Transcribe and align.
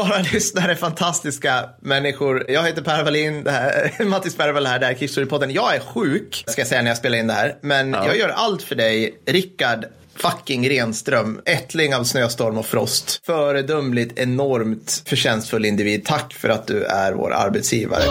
Underbara 0.00 0.22
lyssnare, 0.32 0.76
fantastiska 0.76 1.68
människor. 1.82 2.44
Jag 2.50 2.62
heter 2.62 2.82
Per 2.82 3.04
Wallin, 3.04 3.44
det 3.44 3.50
här, 3.50 3.92
Mattis 4.04 4.36
Bergvall 4.36 4.66
här, 4.66 4.78
det 4.78 4.86
här 4.86 4.92
är 4.92 4.96
Kickstory-podden. 4.98 5.50
Jag 5.50 5.74
är 5.74 5.80
sjuk, 5.80 6.44
ska 6.46 6.60
jag 6.60 6.68
säga 6.68 6.82
när 6.82 6.90
jag 6.90 6.96
spelar 6.98 7.18
in 7.18 7.26
det 7.26 7.32
här. 7.32 7.56
Men 7.60 7.92
Ja. 7.92 8.06
jag 8.06 8.18
gör 8.18 8.28
allt 8.28 8.62
för 8.62 8.74
dig, 8.74 9.14
Rickard 9.26 9.84
fucking 10.16 10.68
Renström, 10.70 11.40
ättling 11.44 11.94
av 11.94 12.04
snöstorm 12.04 12.58
och 12.58 12.66
frost. 12.66 13.20
Föredömligt, 13.26 14.18
enormt 14.18 15.02
förtjänstfull 15.06 15.64
individ. 15.64 16.04
Tack 16.04 16.34
för 16.34 16.48
att 16.48 16.66
du 16.66 16.84
är 16.84 17.12
vår 17.12 17.32
arbetsgivare. 17.34 18.02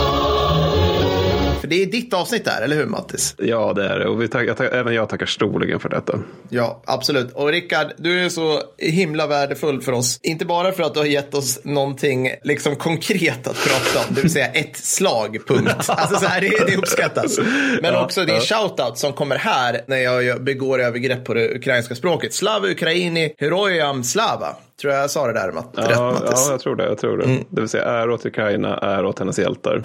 För 1.62 1.68
det 1.68 1.82
är 1.82 1.86
ditt 1.86 2.14
avsnitt 2.14 2.46
där, 2.46 2.62
eller 2.62 2.76
hur 2.76 2.86
Mattis? 2.86 3.36
Ja, 3.38 3.74
det 3.74 3.86
är 3.90 4.00
det. 4.00 4.08
Och 4.08 4.22
vi 4.22 4.28
tack, 4.28 4.48
jag 4.48 4.74
även 4.74 4.94
jag 4.94 5.10
tackar 5.10 5.26
storligen 5.26 5.80
för 5.80 5.90
detta. 5.90 6.20
Ja, 6.50 6.82
absolut. 6.86 7.32
Och 7.34 7.48
Rickard, 7.50 7.88
du 7.98 8.26
är 8.26 8.30
så 8.30 8.62
himla 8.78 9.28
värdefull 9.28 9.82
för 9.82 9.92
oss. 9.92 10.20
Inte 10.24 10.46
bara 10.46 10.72
för 10.72 10.84
att 10.84 10.94
du 10.94 11.00
har 11.00 11.08
gett 11.08 11.34
oss 11.34 11.60
någonting 11.64 12.30
liksom 12.44 12.76
konkret 12.76 13.48
att 13.48 13.56
prata 13.68 14.08
om, 14.10 14.16
det 14.16 14.22
vill 14.22 14.32
säga 14.32 14.46
ett 14.48 14.78
slag, 14.78 15.38
punkt. 15.48 15.72
Alltså 15.88 16.20
så 16.20 16.26
här, 16.26 16.42
det, 16.42 16.66
det 16.72 16.78
uppskattas. 16.78 17.40
Men 17.82 17.94
Ja, 17.94 18.06
också 18.06 18.26
din 18.26 18.36
ja. 18.36 18.42
shoutout 18.42 18.98
som 18.98 19.14
kommer 19.14 19.36
här 19.36 19.82
när 19.88 19.98
jag 19.98 20.44
begår 20.44 20.82
övergrepp 20.82 21.26
på 21.26 21.34
det 21.34 21.56
ukrainska 21.56 21.96
språket. 21.96 22.34
Slava 22.34 22.68
Ukraini, 22.68 23.34
Heroiam 23.38 24.04
Slava. 24.04 24.56
Tror 24.82 24.94
jag 24.94 25.04
jag 25.04 25.12
sa 25.12 25.28
det 25.28 25.34
där, 25.34 25.52
Matt. 25.52 25.70
Rätt, 25.76 25.88
Ja, 25.92 26.12
Mattis. 26.12 26.30
ja, 26.46 26.52
jag 26.52 26.60
tror 26.60 26.76
det. 26.76 26.86
Jag 26.86 26.98
tror 26.98 27.18
det. 27.18 27.38
Det 27.50 27.62
vill 27.62 27.70
säga 27.70 27.84
är 27.86 28.10
åt 28.10 28.26
Ukraina, 28.26 28.78
är 28.78 29.06
åt 29.06 29.20
hennes 29.20 29.40
hjältar. 29.40 29.82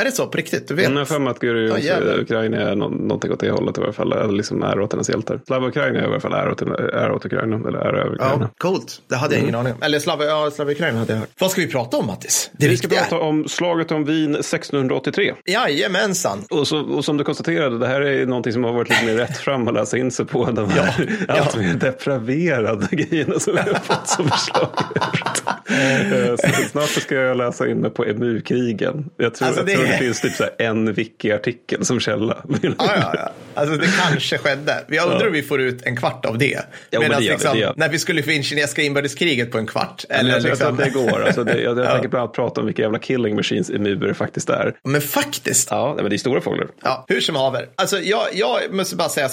Är 0.00 0.04
det 0.04 0.12
så 0.12 0.26
på 0.26 0.36
riktigt? 0.38 0.68
Du 0.68 0.74
vet? 0.74 0.84
Men 0.84 0.92
jag 0.92 1.00
har 1.00 1.04
för 1.06 1.18
mig 1.18 1.30
att 1.30 1.38
Guru 1.38 1.68
Ja, 1.68 1.78
jävlar. 1.78 2.20
Ukraina 2.20 2.56
är 2.56 2.74
nå- 2.76 2.88
någonting 2.88 3.32
åt 3.32 3.40
det 3.40 3.50
hållet 3.50 3.78
i 3.78 3.80
alla 3.80 3.92
fall. 3.92 4.12
Eller 4.12 4.32
liksom 4.32 4.62
är 4.62 4.80
åt 4.80 4.92
hennes 4.92 5.08
hjältar. 5.10 5.40
Slava 5.46 5.68
Ukraina 5.68 5.98
är 5.98 6.02
i 6.02 6.06
alla 6.06 6.20
fall 6.20 6.32
är 6.32 6.50
åt, 6.50 6.62
är 6.62 7.10
åt 7.12 7.24
Ukraina. 7.24 7.56
Eller 7.68 7.78
är 7.78 7.94
över 7.94 8.14
Ukraina. 8.14 8.36
Ja, 8.40 8.48
coolt. 8.58 9.02
Det 9.08 9.16
hade 9.16 9.34
jag 9.34 9.42
ingen 9.42 9.54
aning 9.54 9.72
om. 9.72 9.82
Eller 9.82 9.98
Slava, 9.98 10.24
ja, 10.24 10.50
Slava 10.50 10.70
Ukraina 10.70 10.98
hade 10.98 11.12
jag 11.12 11.20
hört. 11.20 11.28
Vad 11.40 11.50
ska 11.50 11.60
vi 11.60 11.66
prata 11.66 11.96
om, 11.96 12.06
Mattis? 12.06 12.50
Det 12.52 12.68
Vi 12.68 12.76
ska 12.76 12.88
viktiga. 12.88 13.00
prata 13.08 13.24
om 13.24 13.48
slaget 13.48 13.92
om 13.92 14.04
Wien 14.04 14.34
1683. 14.34 15.34
Jajamensan. 15.46 16.38
Och, 16.50 16.68
så, 16.68 16.80
och 16.80 17.04
som 17.04 17.16
du 17.16 17.24
konstaterade, 17.24 17.78
det 17.78 17.86
här 17.86 18.00
är 18.00 18.26
någonting 18.26 18.52
som 18.52 18.64
har 18.64 18.72
varit 18.72 18.88
lite 18.88 19.04
mer 19.06 19.14
rätt 19.16 19.36
fram 19.36 19.68
att 19.68 19.74
läsa 19.74 19.98
in 19.98 20.10
sig 20.10 20.26
på. 20.26 20.50
De 20.50 20.70
här 20.70 21.08
allt 21.28 21.56
mer 21.56 21.74
depraverade 21.74 22.86
grejerna 22.90 23.38
som 23.38 23.52
vi 23.52 23.58
har 23.58 23.78
fått 23.78 24.08
som 24.08 24.28
förslag. 24.28 24.68
Eh, 25.70 26.36
så 26.36 26.68
snart 26.70 26.88
så 26.88 27.00
ska 27.00 27.14
jag 27.14 27.36
läsa 27.36 27.68
in 27.68 27.78
mig 27.80 27.90
på 27.90 28.04
EMU-krigen. 28.04 29.10
Jag 29.16 29.34
tror, 29.34 29.48
Alltså, 29.48 29.60
jag 29.60 29.66
det 29.66 29.74
tror 29.74 29.84
det 29.84 29.98
finns 29.98 30.20
typ 30.20 30.32
så 30.32 30.44
en 30.58 30.94
wiki-artikel 30.94 31.84
som 31.84 32.00
källa. 32.00 32.36
Ja, 32.62 32.70
ja, 32.78 33.12
ja. 33.14 33.32
Alltså 33.54 33.76
det 33.76 33.88
kanske 34.00 34.38
skedde. 34.38 34.84
Jag 34.88 35.12
undrar 35.12 35.26
om 35.26 35.32
vi 35.32 35.42
får 35.42 35.60
ut 35.60 35.82
en 35.86 35.96
kvart 35.96 36.26
av 36.26 36.38
det. 36.38 36.60
men 36.90 37.00
Medan 37.00 37.22
det 37.22 37.30
liksom, 37.30 37.58
det 37.58 37.72
när 37.76 37.88
vi 37.88 37.98
skulle 37.98 38.22
få 38.22 38.30
in 38.30 38.42
kinesiska 38.42 38.82
inbördeskriget 38.82 39.50
på 39.50 39.58
en 39.58 39.66
kvart. 39.66 40.04
Eller 40.08 40.30
jag 40.30 40.40
tror 40.40 40.50
liksom. 40.50 40.78
att 40.78 40.84
det 40.84 40.90
går. 40.90 41.22
Alltså 41.24 41.44
det, 41.44 41.60
jag, 41.60 41.78
jag 41.78 41.90
tänker 41.90 42.08
bland 42.08 42.22
annat 42.22 42.34
prata 42.34 42.60
om 42.60 42.66
vilka 42.66 42.82
jävla 42.82 42.98
killing 42.98 43.36
machines 43.36 43.70
EMU 43.70 44.14
faktiskt 44.14 44.50
är. 44.50 44.74
Men 44.84 45.00
faktiskt. 45.00 45.68
Ja, 45.70 45.94
men 45.96 46.10
det 46.10 46.16
är 46.16 46.18
stora 46.18 46.40
fåglar. 46.40 46.68
Ja, 46.82 47.04
hur 47.08 47.20
som 47.20 47.36
haver. 47.36 47.68
Alltså, 47.76 47.98
jag, 47.98 48.26
jag 48.32 48.58
måste 48.70 48.96
bara 48.96 49.08
säga, 49.08 49.28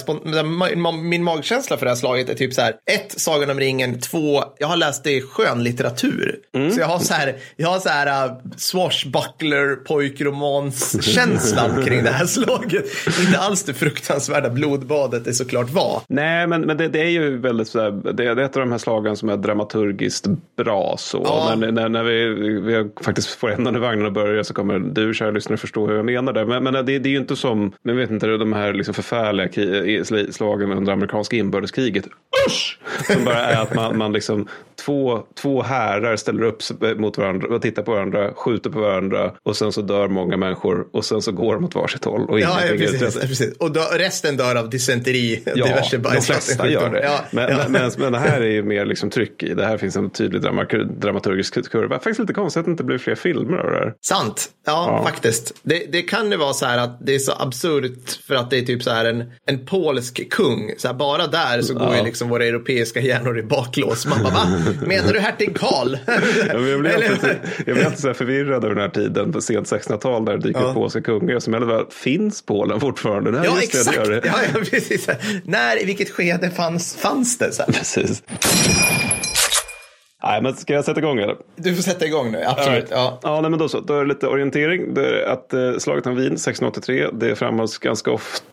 min 0.93 1.23
magkänsla 1.23 1.77
för 1.77 1.85
det 1.85 1.91
här 1.91 1.95
slaget 1.95 2.29
är 2.29 2.35
typ 2.35 2.53
så 2.53 2.61
här. 2.61 2.73
Ett, 2.91 3.19
Sagan 3.19 3.49
om 3.49 3.59
ringen. 3.59 3.99
Två, 3.99 4.43
jag 4.57 4.67
har 4.67 4.77
läst 4.77 5.03
det 5.03 5.11
i 5.11 5.21
skönlitteratur. 5.21 6.24
Mm. 6.53 6.71
Så 6.71 6.79
jag 6.79 6.87
har 6.87 6.99
så 6.99 7.13
här, 7.13 7.35
jag 7.55 7.69
har 7.69 7.79
så 7.79 7.89
här 7.89 8.27
uh, 8.27 8.33
swashbuckler, 8.57 9.75
pojkromans-känslan 9.75 11.85
kring 11.85 12.03
det 12.03 12.11
här 12.11 12.25
slaget. 12.35 12.85
Inte 13.25 13.39
alls 13.39 13.63
det 13.63 13.73
fruktansvärda 13.73 14.49
blodbadet 14.49 15.25
det 15.25 15.33
såklart 15.33 15.69
var. 15.69 16.01
Nej, 16.07 16.47
men, 16.47 16.61
men 16.61 16.77
det, 16.77 16.87
det 16.87 16.99
är 16.99 17.09
ju 17.09 17.37
väldigt 17.37 17.67
sådär, 17.67 17.91
det, 17.91 18.13
det 18.13 18.41
är 18.41 18.45
ett 18.45 18.55
av 18.55 18.59
de 18.59 18.71
här 18.71 18.77
slagen 18.77 19.17
som 19.17 19.29
är 19.29 19.37
dramaturgiskt 19.37 20.27
bra 20.57 20.95
så. 20.97 21.21
Ja. 21.25 21.55
När, 21.55 21.71
när, 21.71 21.89
när 21.89 22.03
vi, 22.03 22.27
vi 22.59 22.89
faktiskt 23.01 23.29
får 23.29 23.51
ändan 23.51 23.75
i 23.75 23.79
vagnen 23.79 24.05
och 24.05 24.11
börjar 24.11 24.43
så 24.43 24.53
kommer 24.53 24.79
du, 24.79 25.13
kära 25.13 25.31
lyssnare, 25.31 25.57
förstå 25.57 25.87
hur 25.87 25.95
jag 25.95 26.05
menar 26.05 26.33
det. 26.33 26.45
Men, 26.45 26.63
men 26.63 26.73
det, 26.73 26.81
det 26.81 27.09
är 27.09 27.11
ju 27.11 27.17
inte 27.17 27.35
som, 27.35 27.71
men 27.83 27.97
vet 27.97 28.11
inte, 28.11 28.27
de 28.27 28.53
här 28.53 28.73
liksom 28.73 28.93
förfärliga 28.93 29.49
slagen 30.31 30.71
under 30.71 30.93
amerikanska 30.93 31.35
inbördeskriget. 31.35 32.05
Usch! 32.47 32.79
Som 33.03 33.25
bara 33.25 33.45
är 33.45 33.61
att 33.61 33.75
man, 33.75 33.97
man 33.97 34.13
liksom, 34.13 34.47
två, 34.85 35.23
två 35.35 35.61
härar 35.61 36.14
ställer 36.17 36.43
upp 36.43 36.57
mot 36.97 37.17
varandra 37.17 37.55
och 37.55 37.61
tittar 37.61 37.83
på 37.83 37.91
varandra, 37.91 38.33
skjuter 38.33 38.69
på 38.69 38.79
varandra 38.79 39.31
och 39.43 39.55
sen 39.57 39.71
så 39.71 39.81
dör 39.81 40.07
många 40.07 40.37
människor 40.37 40.87
och 40.93 41.05
sen 41.05 41.21
så 41.21 41.31
går 41.31 41.53
de 41.55 41.65
åt 41.65 41.75
varsitt 41.75 42.05
håll. 42.05 42.29
Och 42.29 42.39
Ja, 42.39 42.57
ja 42.61 42.77
precis, 42.77 42.95
utrett. 43.01 43.21
precis. 43.21 43.57
Och 43.57 43.71
då, 43.71 43.81
resten 43.93 44.37
dör 44.37 44.55
av 44.55 44.69
dysenteri, 44.69 45.43
Ja, 45.45 45.53
diverse 45.53 45.97
de 45.97 46.21
flesta 46.21 46.69
gör 46.69 46.89
det. 46.89 47.03
Ja, 47.03 47.19
men, 47.31 47.49
ja. 47.49 47.57
men, 47.69 47.91
men, 47.97 48.11
det 48.11 48.19
här 48.19 48.41
är 48.41 48.51
ju 48.51 48.63
mer 48.63 48.85
liksom 48.85 49.09
tryck 49.09 49.43
i. 49.43 49.53
Det 49.53 49.65
här 49.65 49.77
finns 49.77 49.95
en 49.95 50.09
tydlig 50.09 50.41
drama- 50.41 50.99
dramaturgisk 50.99 51.71
kurva. 51.71 51.95
Faktiskt 51.95 52.19
lite 52.19 52.33
konstigt 52.33 52.59
att 52.59 52.65
det 52.65 52.71
inte 52.71 52.83
blir 52.83 52.97
fler 52.97 53.15
filmer 53.15 53.57
av 53.57 53.71
det 53.71 53.77
här. 53.77 53.93
Sant. 54.05 54.49
Ja, 54.65 54.85
Ja. 54.87 55.03
faktiskt. 55.03 55.53
Det, 55.63 55.91
det 55.91 56.01
kan 56.01 56.31
ju 56.31 56.37
vara 56.37 56.53
så 56.53 56.65
här 56.65 56.77
att 56.77 57.05
det 57.05 57.15
är 57.15 57.19
så 57.19 57.31
absurt 57.39 58.19
för 58.27 58.35
att 58.35 58.49
det 58.49 58.57
är 58.57 58.61
typ 58.61 58.83
så 58.83 58.89
här 58.91 59.05
en, 59.05 59.23
en 59.45 59.65
polsk 59.65 60.29
kung. 60.31 60.73
Så 60.77 60.87
här, 60.87 60.95
bara 60.95 61.27
där 61.27 61.61
så 61.61 61.73
går 61.73 61.95
ju 61.95 62.03
liksom 62.03 62.29
våra 62.29 62.45
europeiska 62.45 62.99
hjärnor 62.99 63.39
i 63.39 63.43
baklås. 63.43 64.05
Man 64.05 64.23
bara, 64.23 64.33
va? 64.33 64.47
Menar 64.87 65.13
du 65.13 65.19
hertig 65.19 65.57
Karl? 65.57 65.95
Ja, 66.07 66.59
Jag 66.59 66.79
blir 66.79 66.95
alltid, 66.95 67.29
jag 67.65 67.75
blir 67.75 67.85
alltid 67.85 67.99
så 67.99 68.13
förvirrad 68.13 68.63
över 68.65 68.75
den 68.75 68.83
här 68.83 68.89
tiden 68.89 69.31
på 69.31 69.41
sent 69.41 69.71
1600-tal 69.71 70.23
när 70.23 70.31
det 70.31 70.47
dyker 70.47 70.63
upp 70.69 70.73
polska 70.73 71.01
kungar. 71.01 71.39
Som 71.39 71.53
eller 71.53 71.65
väl, 71.65 71.85
finns 71.89 72.41
Polen 72.41 72.79
fortfarande? 72.79 73.31
Nej, 73.31 73.41
Ja, 73.45 73.61
exakt. 73.61 73.97
det 74.05 74.21
det. 74.21 74.27
Ja, 74.27 74.33
ja, 74.53 74.59
precis. 74.71 75.09
När, 75.43 75.81
i 75.81 75.85
vilket 75.85 76.09
skede 76.09 76.49
fanns, 76.49 76.95
fanns 76.95 77.37
det? 77.37 77.51
Så 77.51 77.63
här. 77.63 77.73
Precis. 77.73 78.23
Nej, 80.23 80.41
men 80.41 80.55
ska 80.55 80.73
jag 80.73 80.85
sätta 80.85 80.99
igång 80.99 81.19
eller? 81.19 81.35
Du 81.55 81.75
får 81.75 81.83
sätta 81.83 82.05
igång 82.05 82.31
nu, 82.31 82.43
absolut. 82.45 82.85
Ja. 82.89 83.19
Ja, 83.23 83.41
nej, 83.41 83.49
men 83.49 83.59
då 83.59 83.69
så. 83.69 83.79
Då 83.79 83.93
är 83.93 83.99
det 83.99 84.07
lite 84.07 84.27
orientering. 84.27 84.93
Det 84.93 85.27
att 85.31 85.53
eh, 85.53 85.77
slaget 85.77 86.05
om 86.07 86.15
Wien 86.15 86.33
1683, 86.33 87.07
det 87.13 87.35
framhålls 87.35 87.77
ganska 87.77 88.11
ofta 88.11 88.45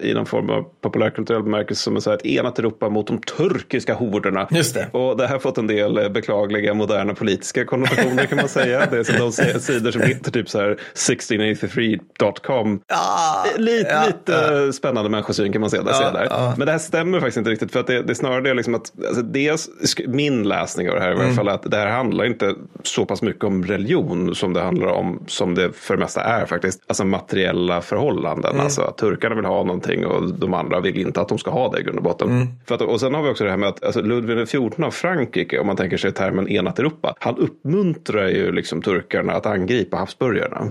i 0.00 0.14
någon 0.14 0.26
form 0.26 0.50
av 0.50 0.64
populärkulturell 0.80 1.42
bemärkelse 1.42 1.82
som 1.82 1.96
är 1.96 2.00
så 2.00 2.10
här 2.10 2.16
ett 2.16 2.26
enat 2.26 2.58
Europa 2.58 2.88
mot 2.88 3.06
de 3.06 3.18
turkiska 3.18 3.94
horderna. 3.94 4.48
Just 4.50 4.74
det. 4.74 4.88
Och 4.92 5.16
det 5.16 5.26
här 5.26 5.32
har 5.32 5.38
fått 5.40 5.58
en 5.58 5.66
del 5.66 5.98
eh, 5.98 6.08
beklagliga 6.08 6.74
moderna 6.74 7.14
politiska 7.14 7.64
konnotationer 7.64 8.26
kan 8.26 8.36
man 8.36 8.48
säga. 8.48 8.86
Det 8.90 8.98
är 8.98 9.02
så 9.04 9.12
de 9.12 9.32
si- 9.32 9.60
sidor 9.60 9.90
som 9.90 10.02
heter 10.02 10.30
typ 10.30 10.48
så 10.48 10.58
här 10.60 10.76
1683.com. 10.94 12.80
Ah, 12.88 13.44
Lite, 13.56 13.88
ja, 13.90 14.02
lite 14.06 14.64
eh, 14.64 14.70
spännande 14.70 15.10
människosyn 15.10 15.52
kan 15.52 15.60
man 15.60 15.70
säga, 15.70 15.82
där, 15.82 15.92
Ja, 16.00 16.10
där. 16.10 16.26
ja. 16.30 16.54
Men 16.56 16.66
det 16.66 16.72
här 16.72 16.78
stämmer 16.78 17.20
faktiskt 17.20 17.36
inte 17.36 17.50
riktigt. 17.50 17.72
För 17.72 17.80
att 17.80 17.86
det, 17.86 18.02
det 18.02 18.12
är 18.12 18.14
snarare 18.14 18.40
det 18.40 18.54
liksom 18.54 18.74
att, 18.74 18.92
alltså 19.06 19.22
dels 19.22 19.68
min 20.06 20.42
läsning 20.48 20.88
av 20.90 20.94
det 20.94 21.00
här 21.00 21.08
i 21.10 21.14
Mm. 21.14 21.24
varje 21.24 21.36
fall, 21.36 21.48
att 21.48 21.70
det 21.70 21.76
här 21.76 21.86
handlar 21.86 22.24
inte 22.24 22.54
så 22.84 23.04
pass 23.06 23.22
mycket 23.22 23.44
om 23.44 23.64
religion 23.64 24.34
som 24.34 24.52
det 24.52 24.60
handlar 24.60 24.86
om, 24.86 25.24
som 25.26 25.54
det 25.54 25.72
för 25.76 25.94
det 25.96 26.00
mesta 26.00 26.20
är 26.20 26.46
faktiskt, 26.46 26.80
alltså 26.86 27.04
materiella 27.04 27.80
förhållanden. 27.80 28.50
Mm. 28.50 28.64
Alltså 28.64 28.82
att 28.82 28.98
turkarna 28.98 29.34
vill 29.40 29.46
ha 29.50 29.64
någonting 29.64 30.06
och 30.06 30.34
de 30.34 30.54
andra 30.54 30.80
vill 30.80 30.96
inte 31.00 31.20
att 31.20 31.28
de 31.28 31.38
ska 31.38 31.50
ha 31.50 31.70
det 31.70 31.80
i 31.80 31.82
grund 31.82 31.98
och 31.98 32.04
botten. 32.04 32.28
Mm. 32.28 32.48
För 32.66 32.74
att, 32.74 32.80
och 32.82 33.00
sen 33.00 33.14
har 33.14 33.22
vi 33.22 33.28
också 33.28 33.44
det 33.44 33.50
här 33.50 33.56
med 33.56 33.68
att 33.68 33.84
alltså, 33.84 34.00
Ludvig 34.02 34.46
XIV 34.48 34.84
av 34.84 34.90
Frankrike, 34.90 35.58
om 35.58 35.66
man 35.66 35.76
tänker 35.76 35.96
sig 35.96 36.12
termen 36.12 36.48
enat 36.48 36.78
Europa, 36.78 37.14
han 37.20 37.36
uppmuntrar 37.36 38.28
ju 38.28 38.52
liksom 38.52 38.82
turkarna 38.82 39.32
att 39.32 39.46
angripa 39.46 39.96
havsburgarna. 39.96 40.70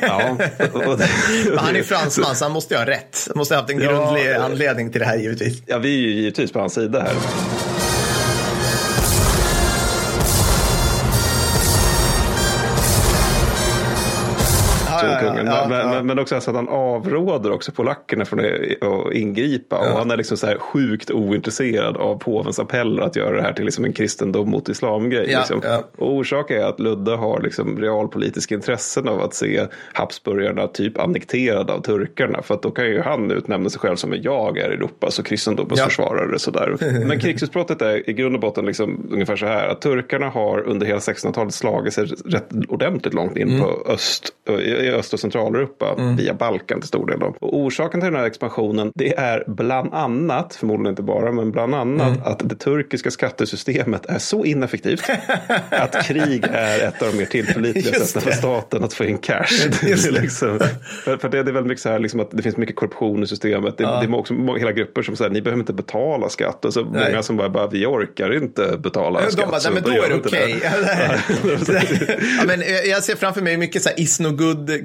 Ja, 0.00 0.30
och, 0.72 0.98
Men 1.48 1.58
han 1.58 1.76
är 1.76 1.82
fransman 1.82 2.34
så 2.36 2.44
han 2.44 2.52
måste 2.52 2.74
ju 2.74 2.78
ha 2.78 2.86
rätt. 2.86 3.18
Han 3.28 3.38
måste 3.38 3.54
ha 3.54 3.60
haft 3.60 3.72
en 3.72 3.80
Ja. 3.80 3.90
grundlig 3.90 4.32
anledning 4.32 4.90
till 4.90 5.00
det 5.00 5.06
här 5.06 5.16
givetvis. 5.16 5.62
Ja, 5.66 5.78
vi 5.78 5.94
är 5.98 6.08
ju 6.08 6.10
givetvis 6.10 6.52
på 6.52 6.58
hans 6.60 6.74
sida 6.74 7.00
här. 7.00 7.71
Ja, 15.12 15.28
Kungen. 15.28 15.46
ja, 15.46 15.66
men. 15.68 15.88
Men, 15.90 16.06
men 16.06 16.18
också 16.18 16.34
att 16.36 16.46
han 16.46 16.68
avråder 16.68 17.50
också 17.52 17.72
polackerna 17.72 18.24
från 18.24 18.38
att 18.40 18.46
att 18.82 19.12
ingripa. 19.12 19.78
Och 19.78 19.98
han 19.98 20.10
är 20.10 20.16
liksom 20.16 20.36
så 20.36 20.46
här 20.46 20.58
sjukt 20.58 21.10
ointresserad 21.10 21.96
av 21.96 22.18
påvens 22.18 22.58
appeller 22.58 23.02
att 23.02 23.16
göra 23.16 23.36
det 23.36 23.42
här 23.42 23.52
till 23.52 23.64
liksom 23.64 23.84
en 23.84 23.92
kristendom 23.92 24.50
mot 24.50 24.68
islamgrej. 24.68 25.26
Liksom. 25.26 25.62
orsaken 25.98 26.60
är 26.60 26.64
att 26.64 26.80
Ludde 26.80 27.10
har 27.16 27.40
liksom 27.40 27.78
realpolitiska 27.80 28.54
intressen 28.54 29.08
av 29.08 29.22
att 29.22 29.34
se 29.34 29.66
Habsburgarna 29.92 30.66
typ 30.66 30.98
annekterade 30.98 31.72
av 31.72 31.80
turkarna. 31.82 32.42
För 32.42 32.54
att 32.54 32.62
då 32.62 32.70
kan 32.70 32.86
ju 32.86 33.00
han 33.00 33.30
utnämna 33.30 33.70
sig 33.70 33.80
själv 33.80 33.96
som 33.96 34.12
en 34.12 34.22
jag 34.22 34.58
är 34.58 34.70
Europas 34.70 35.18
och 35.18 35.26
kristendomens 35.26 35.78
Ja. 35.80 35.84
försvarare. 35.86 36.38
Sådär. 36.38 36.76
Men 37.06 37.20
krigsutbrottet 37.20 37.82
är 37.82 38.10
i 38.10 38.12
grund 38.12 38.34
och 38.34 38.40
botten 38.40 38.66
liksom 38.66 39.06
ungefär 39.12 39.36
så 39.36 39.46
här. 39.46 39.68
Att 39.68 39.80
turkarna 39.80 40.28
har 40.28 40.60
under 40.60 40.86
hela 40.86 40.98
1600-talet 40.98 41.54
slagit 41.54 41.92
sig 41.94 42.04
rätt 42.26 42.48
ordentligt 42.68 43.14
långt 43.14 43.36
in 43.36 43.48
Mm. 43.48 43.60
på 43.60 43.82
öst. 43.86 44.28
Och 44.48 44.62
Jag, 44.62 45.01
Öst 45.02 45.12
och 45.12 45.20
Centraleuropa 45.20 45.94
Mm. 45.98 46.16
via 46.16 46.34
Balkan 46.34 46.80
till 46.80 46.88
stor 46.88 47.06
del. 47.06 47.18
Då. 47.20 47.34
Och 47.40 47.56
orsaken 47.58 48.00
till 48.00 48.10
den 48.10 48.20
här 48.20 48.26
expansionen 48.26 48.92
det 48.94 49.16
är 49.16 49.44
bland 49.46 49.94
annat, 49.94 50.54
förmodligen 50.54 50.90
inte 50.92 51.02
bara, 51.02 51.32
men 51.32 51.50
bland 51.50 51.74
annat 51.74 52.08
Mm. 52.16 52.22
att 52.24 52.48
det 52.48 52.54
turkiska 52.54 53.10
skattesystemet 53.10 54.06
är 54.06 54.18
så 54.18 54.44
ineffektivt 54.44 55.02
att 55.70 56.04
krig 56.06 56.44
är 56.52 56.88
ett 56.88 57.02
av 57.02 57.10
de 57.10 57.16
mer 57.18 57.24
tillförlitliga 57.26 57.94
sätten 57.94 58.22
för 58.22 58.30
staten 58.30 58.84
att 58.84 58.94
få 58.94 59.04
in 59.04 59.18
cash. 59.18 59.68
Det 59.82 59.90
är 59.92 60.12
det. 60.12 60.20
liksom, 60.20 60.58
för, 61.04 61.16
för 61.16 61.28
det 61.28 61.38
är 61.38 61.42
väldigt 61.44 61.66
mycket 61.66 61.82
så 61.82 61.88
här 61.88 61.98
liksom 61.98 62.20
att 62.20 62.30
det 62.30 62.42
finns 62.42 62.56
mycket 62.56 62.76
korruption 62.76 63.22
i 63.22 63.26
systemet. 63.26 63.78
Det, 63.78 63.84
det 63.84 63.90
är 63.90 64.14
också 64.14 64.34
hela 64.58 64.72
grupper 64.72 65.02
som 65.02 65.16
säger 65.16 65.30
ni 65.30 65.42
behöver 65.42 65.60
inte 65.60 65.72
betala 65.72 66.28
skatt. 66.28 66.64
Och 66.64 66.72
så 66.72 66.84
Nej. 66.84 67.10
många 67.10 67.22
som 67.22 67.36
bara, 67.36 67.48
bara 67.48 67.66
vi 67.66 67.86
orkar 67.86 68.36
inte 68.42 68.78
betala 68.78 69.20
De 69.20 69.30
skatt. 69.32 69.50
bara, 69.50 69.60
nej 69.64 69.72
men 69.74 69.82
då 69.82 69.92
gör 69.92 70.04
är 70.04 70.08
det 70.08 70.14
okej. 70.16 70.60
ja, 72.38 72.44
men 72.46 72.62
jag 72.90 73.02
ser 73.04 73.16
framför 73.16 73.42
mig 73.42 73.56
mycket 73.56 73.82
så 73.82 73.88
här 73.88 74.00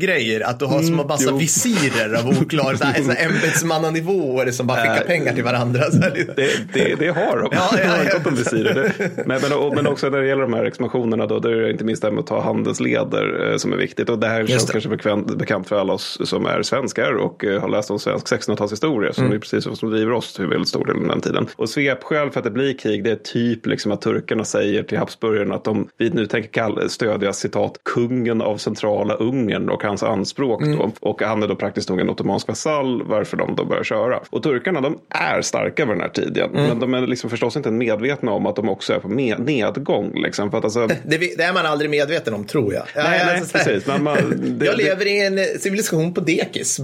Isnogood-grejer. 0.07 0.41
Att 0.49 0.59
du 0.59 0.65
har 0.65 0.81
små 0.81 1.03
massa 1.03 1.23
Mm, 1.27 1.35
jo. 1.35 1.39
visirer 1.39 2.19
av 2.19 2.29
oklar 2.29 2.75
så 2.75 2.83
här, 2.83 3.03
så 3.03 3.11
här 3.11 3.25
ämbetsmannanivåer 3.29 4.51
som 4.51 4.67
bara 4.67 4.77
skickar 4.77 5.07
pengar 5.07 5.33
till 5.33 5.43
varandra. 5.43 5.83
Lite. 6.15 6.33
Det, 6.35 6.73
det, 6.73 6.95
det 6.95 7.07
har 7.07 7.37
de. 7.37 7.49
Ja, 7.51 7.69
ja, 7.71 7.77
De 7.77 8.09
ja. 8.09 8.19
om 8.25 8.35
visirer. 8.35 8.93
Men, 9.25 9.41
men, 9.41 9.75
men 9.75 9.87
också 9.93 10.09
när 10.09 10.21
det 10.21 10.27
gäller 10.27 10.41
de 10.41 10.53
här 10.53 10.65
expansionerna 10.65 11.25
då, 11.27 11.39
då 11.39 11.49
är 11.49 11.55
det 11.55 11.71
inte 11.71 11.83
minst 11.83 12.01
det 12.01 12.07
här 12.07 12.13
med 12.13 12.21
att 12.21 12.27
ta 12.27 12.41
handelsleder 12.41 13.51
eh, 13.51 13.57
som 13.57 13.73
är 13.73 13.77
viktigt. 13.77 14.09
Och 14.09 14.19
det 14.19 14.27
här 14.27 14.45
känns 14.45 14.71
kanske 14.71 14.89
bekvämt, 14.89 15.37
bekant 15.37 15.67
för 15.67 15.79
alla 15.79 15.93
oss 15.93 16.19
som 16.23 16.45
är 16.45 16.61
svenskar 16.61 17.13
och 17.13 17.45
eh, 17.45 17.61
har 17.61 17.69
läst 17.69 17.91
om 17.91 17.99
svensk 17.99 18.27
1600-talshistoria. 18.27 19.11
Som 19.11 19.31
är 19.31 19.39
precis 19.39 19.67
vad 19.67 19.77
som 19.77 19.89
driver 19.91 20.11
oss 20.11 20.33
till 20.33 20.47
väldigt 20.47 20.67
stor 20.69 20.85
del 20.85 20.95
av 20.95 21.07
den 21.07 21.21
tiden. 21.21 21.47
Och 21.55 21.69
svepskäl 21.69 22.31
för 22.31 22.39
att 22.39 22.43
det 22.43 22.51
blir 22.51 22.77
krig 22.77 23.03
det 23.03 23.11
är 23.11 23.15
typ 23.15 23.65
liksom 23.65 23.91
att 23.91 24.01
turkarna 24.01 24.43
säger 24.43 24.83
till 24.83 24.97
Habsburgarna 24.97 25.55
att 25.55 25.63
de 25.63 25.87
vi 25.97 26.09
nu 26.09 26.25
tänker 26.25 26.87
stödja 26.87 27.33
citat 27.33 27.79
kungen 27.83 28.41
av 28.41 28.57
centrala 28.57 29.13
Ungern 29.13 29.69
och 29.69 29.81
hans 29.87 30.03
anspråk 30.03 30.63
då. 30.65 30.91
Och 30.99 31.21
han 31.21 31.43
är 31.43 31.47
då 31.47 31.55
praktiskt 31.55 31.89
nog 31.89 31.99
en 31.99 32.09
ottomansk 32.09 32.47
vasall 32.47 33.03
varför 33.03 33.37
de 33.37 33.55
då 33.55 33.65
börjar 33.65 33.83
köra. 33.83 34.19
Och 34.29 34.43
turkarna 34.43 34.81
de 34.81 34.99
är 35.09 35.41
starka 35.41 35.85
vid 35.85 35.93
den 35.93 36.01
här 36.01 36.09
tiden. 36.09 36.49
Men 36.53 36.79
de 36.79 36.93
är 36.93 37.07
liksom 37.07 37.29
förstås 37.29 37.55
inte 37.55 37.71
medvetna 37.71 38.31
om 38.31 38.45
att 38.45 38.55
de 38.55 38.69
också 38.69 38.93
är 38.93 38.99
på 38.99 39.07
med, 39.07 39.39
nedgång. 39.39 40.11
Liksom. 40.15 40.51
För 40.51 40.57
att 40.57 40.63
alltså, 40.63 40.87
Det, 41.05 41.17
det 41.37 41.43
är 41.43 41.53
man 41.53 41.65
aldrig 41.65 41.89
medveten 41.89 42.33
om, 42.33 42.45
tror 42.45 42.73
jag. 42.73 42.83
Ja, 42.95 43.03
nej, 43.03 43.21
nej, 43.25 43.35
alltså, 43.39 43.57
precis. 43.57 43.87
Men 43.87 44.03
man, 44.03 44.17
det, 44.59 44.65
jag 44.65 44.77
det- 44.77 44.83
lever 44.83 45.07
i 45.07 45.25
en 45.25 45.59
civilisation 45.59 46.13
på 46.13 46.21
dekis. 46.21 46.79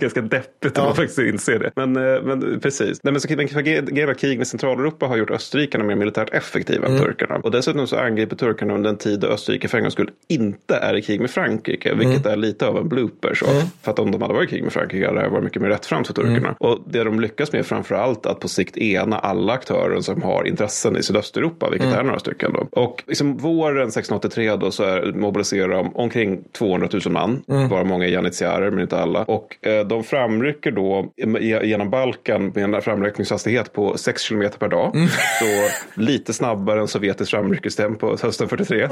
Ganska 0.00 0.20
deppigt 0.20 0.64
om 0.78 0.82
Ja. 0.82 0.84
man 0.84 0.96
faktiskt 0.96 1.18
inser 1.18 1.58
det. 1.58 1.70
Men, 1.76 1.96
eh, 1.96 2.22
men 2.22 2.60
precis. 2.60 3.00
Nej, 3.02 3.12
men 3.12 3.20
så, 3.20 3.28
men 3.36 4.08
att 4.10 4.18
krig 4.18 4.38
med 4.38 4.46
Centraleuropa 4.46 5.06
har 5.06 5.16
gjort 5.16 5.30
österrikarna 5.30 5.84
mer 5.84 5.94
militärt 5.96 6.30
effektiva 6.34 6.86
Mm. 6.86 6.98
än 6.98 7.04
turkarna. 7.04 7.34
Och 7.36 7.50
dessutom 7.50 7.86
så 7.86 7.96
angriper 7.96 8.36
turkarna 8.36 8.74
under 8.74 8.90
en 8.90 8.96
tid 8.96 9.20
då 9.20 9.26
Österrike 9.26 9.68
för 9.68 9.78
en 9.78 9.84
gångs 9.84 9.94
skull 9.94 10.10
inte 10.28 10.74
är 10.74 10.89
i 10.94 11.02
krig 11.02 11.20
med 11.20 11.30
Frankrike. 11.30 11.94
Vilket 11.94 12.26
Mm. 12.26 12.32
är 12.32 12.36
lite 12.36 12.66
av 12.66 12.76
en 12.78 12.88
blooper. 12.88 13.34
Så. 13.34 13.46
För 13.82 13.90
att 13.90 13.98
om 13.98 14.10
de 14.10 14.22
hade 14.22 14.34
varit 14.34 14.48
i 14.48 14.50
krig 14.50 14.62
med 14.62 14.72
Frankrike 14.72 15.06
hade 15.06 15.22
det 15.22 15.28
varit 15.28 15.44
mycket 15.44 15.62
mer 15.62 15.68
rättframt 15.68 16.06
för 16.06 16.14
turkarna. 16.14 16.36
Mm. 16.38 16.54
Och 16.58 16.78
det 16.86 17.04
de 17.04 17.20
lyckas 17.20 17.52
med 17.52 17.66
framför 17.66 17.94
allt 17.94 18.26
att 18.26 18.40
på 18.40 18.48
sikt 18.48 18.76
ena 18.76 19.18
alla 19.18 19.52
aktörer 19.52 20.00
som 20.00 20.22
har 20.22 20.46
intressen 20.48 20.96
i 20.96 21.02
Sydösteuropa. 21.02 21.70
Vilket 21.70 21.86
Mm. 21.88 21.98
är 22.00 22.04
några 22.04 22.18
stycken. 22.18 22.52
Då. 22.52 22.66
Och 22.82 23.02
liksom 23.06 23.36
våren 23.36 23.90
1683 23.90 24.56
då 24.56 24.70
så 24.70 24.82
är, 24.82 25.12
mobiliserar 25.12 25.68
de 25.68 25.96
omkring 25.96 26.40
200 26.52 26.88
000 26.92 27.02
man. 27.12 27.42
Mm. 27.48 27.68
Bara 27.68 27.84
många 27.84 28.06
janitsjarer 28.06 28.70
men 28.70 28.80
inte 28.80 28.98
alla. 28.98 29.22
Och 29.24 29.66
eh, 29.66 29.86
de 29.86 30.04
framrycker 30.04 30.70
då 30.70 31.12
ge- 31.40 31.66
genom 31.66 31.90
Balkan 31.90 32.52
med 32.54 32.74
en 32.74 32.82
framryckningshastighet 32.82 33.72
på 33.72 33.96
6 33.98 34.22
kilometer 34.22 34.58
per 34.58 34.68
dag. 34.68 34.96
Mm. 34.96 35.08
Så 35.08 36.00
lite 36.00 36.32
snabbare 36.32 36.80
än 36.80 36.88
sovjetiskt 36.88 37.30
framryckningstempo 37.30 38.16
hösten 38.22 38.48
43. 38.48 38.88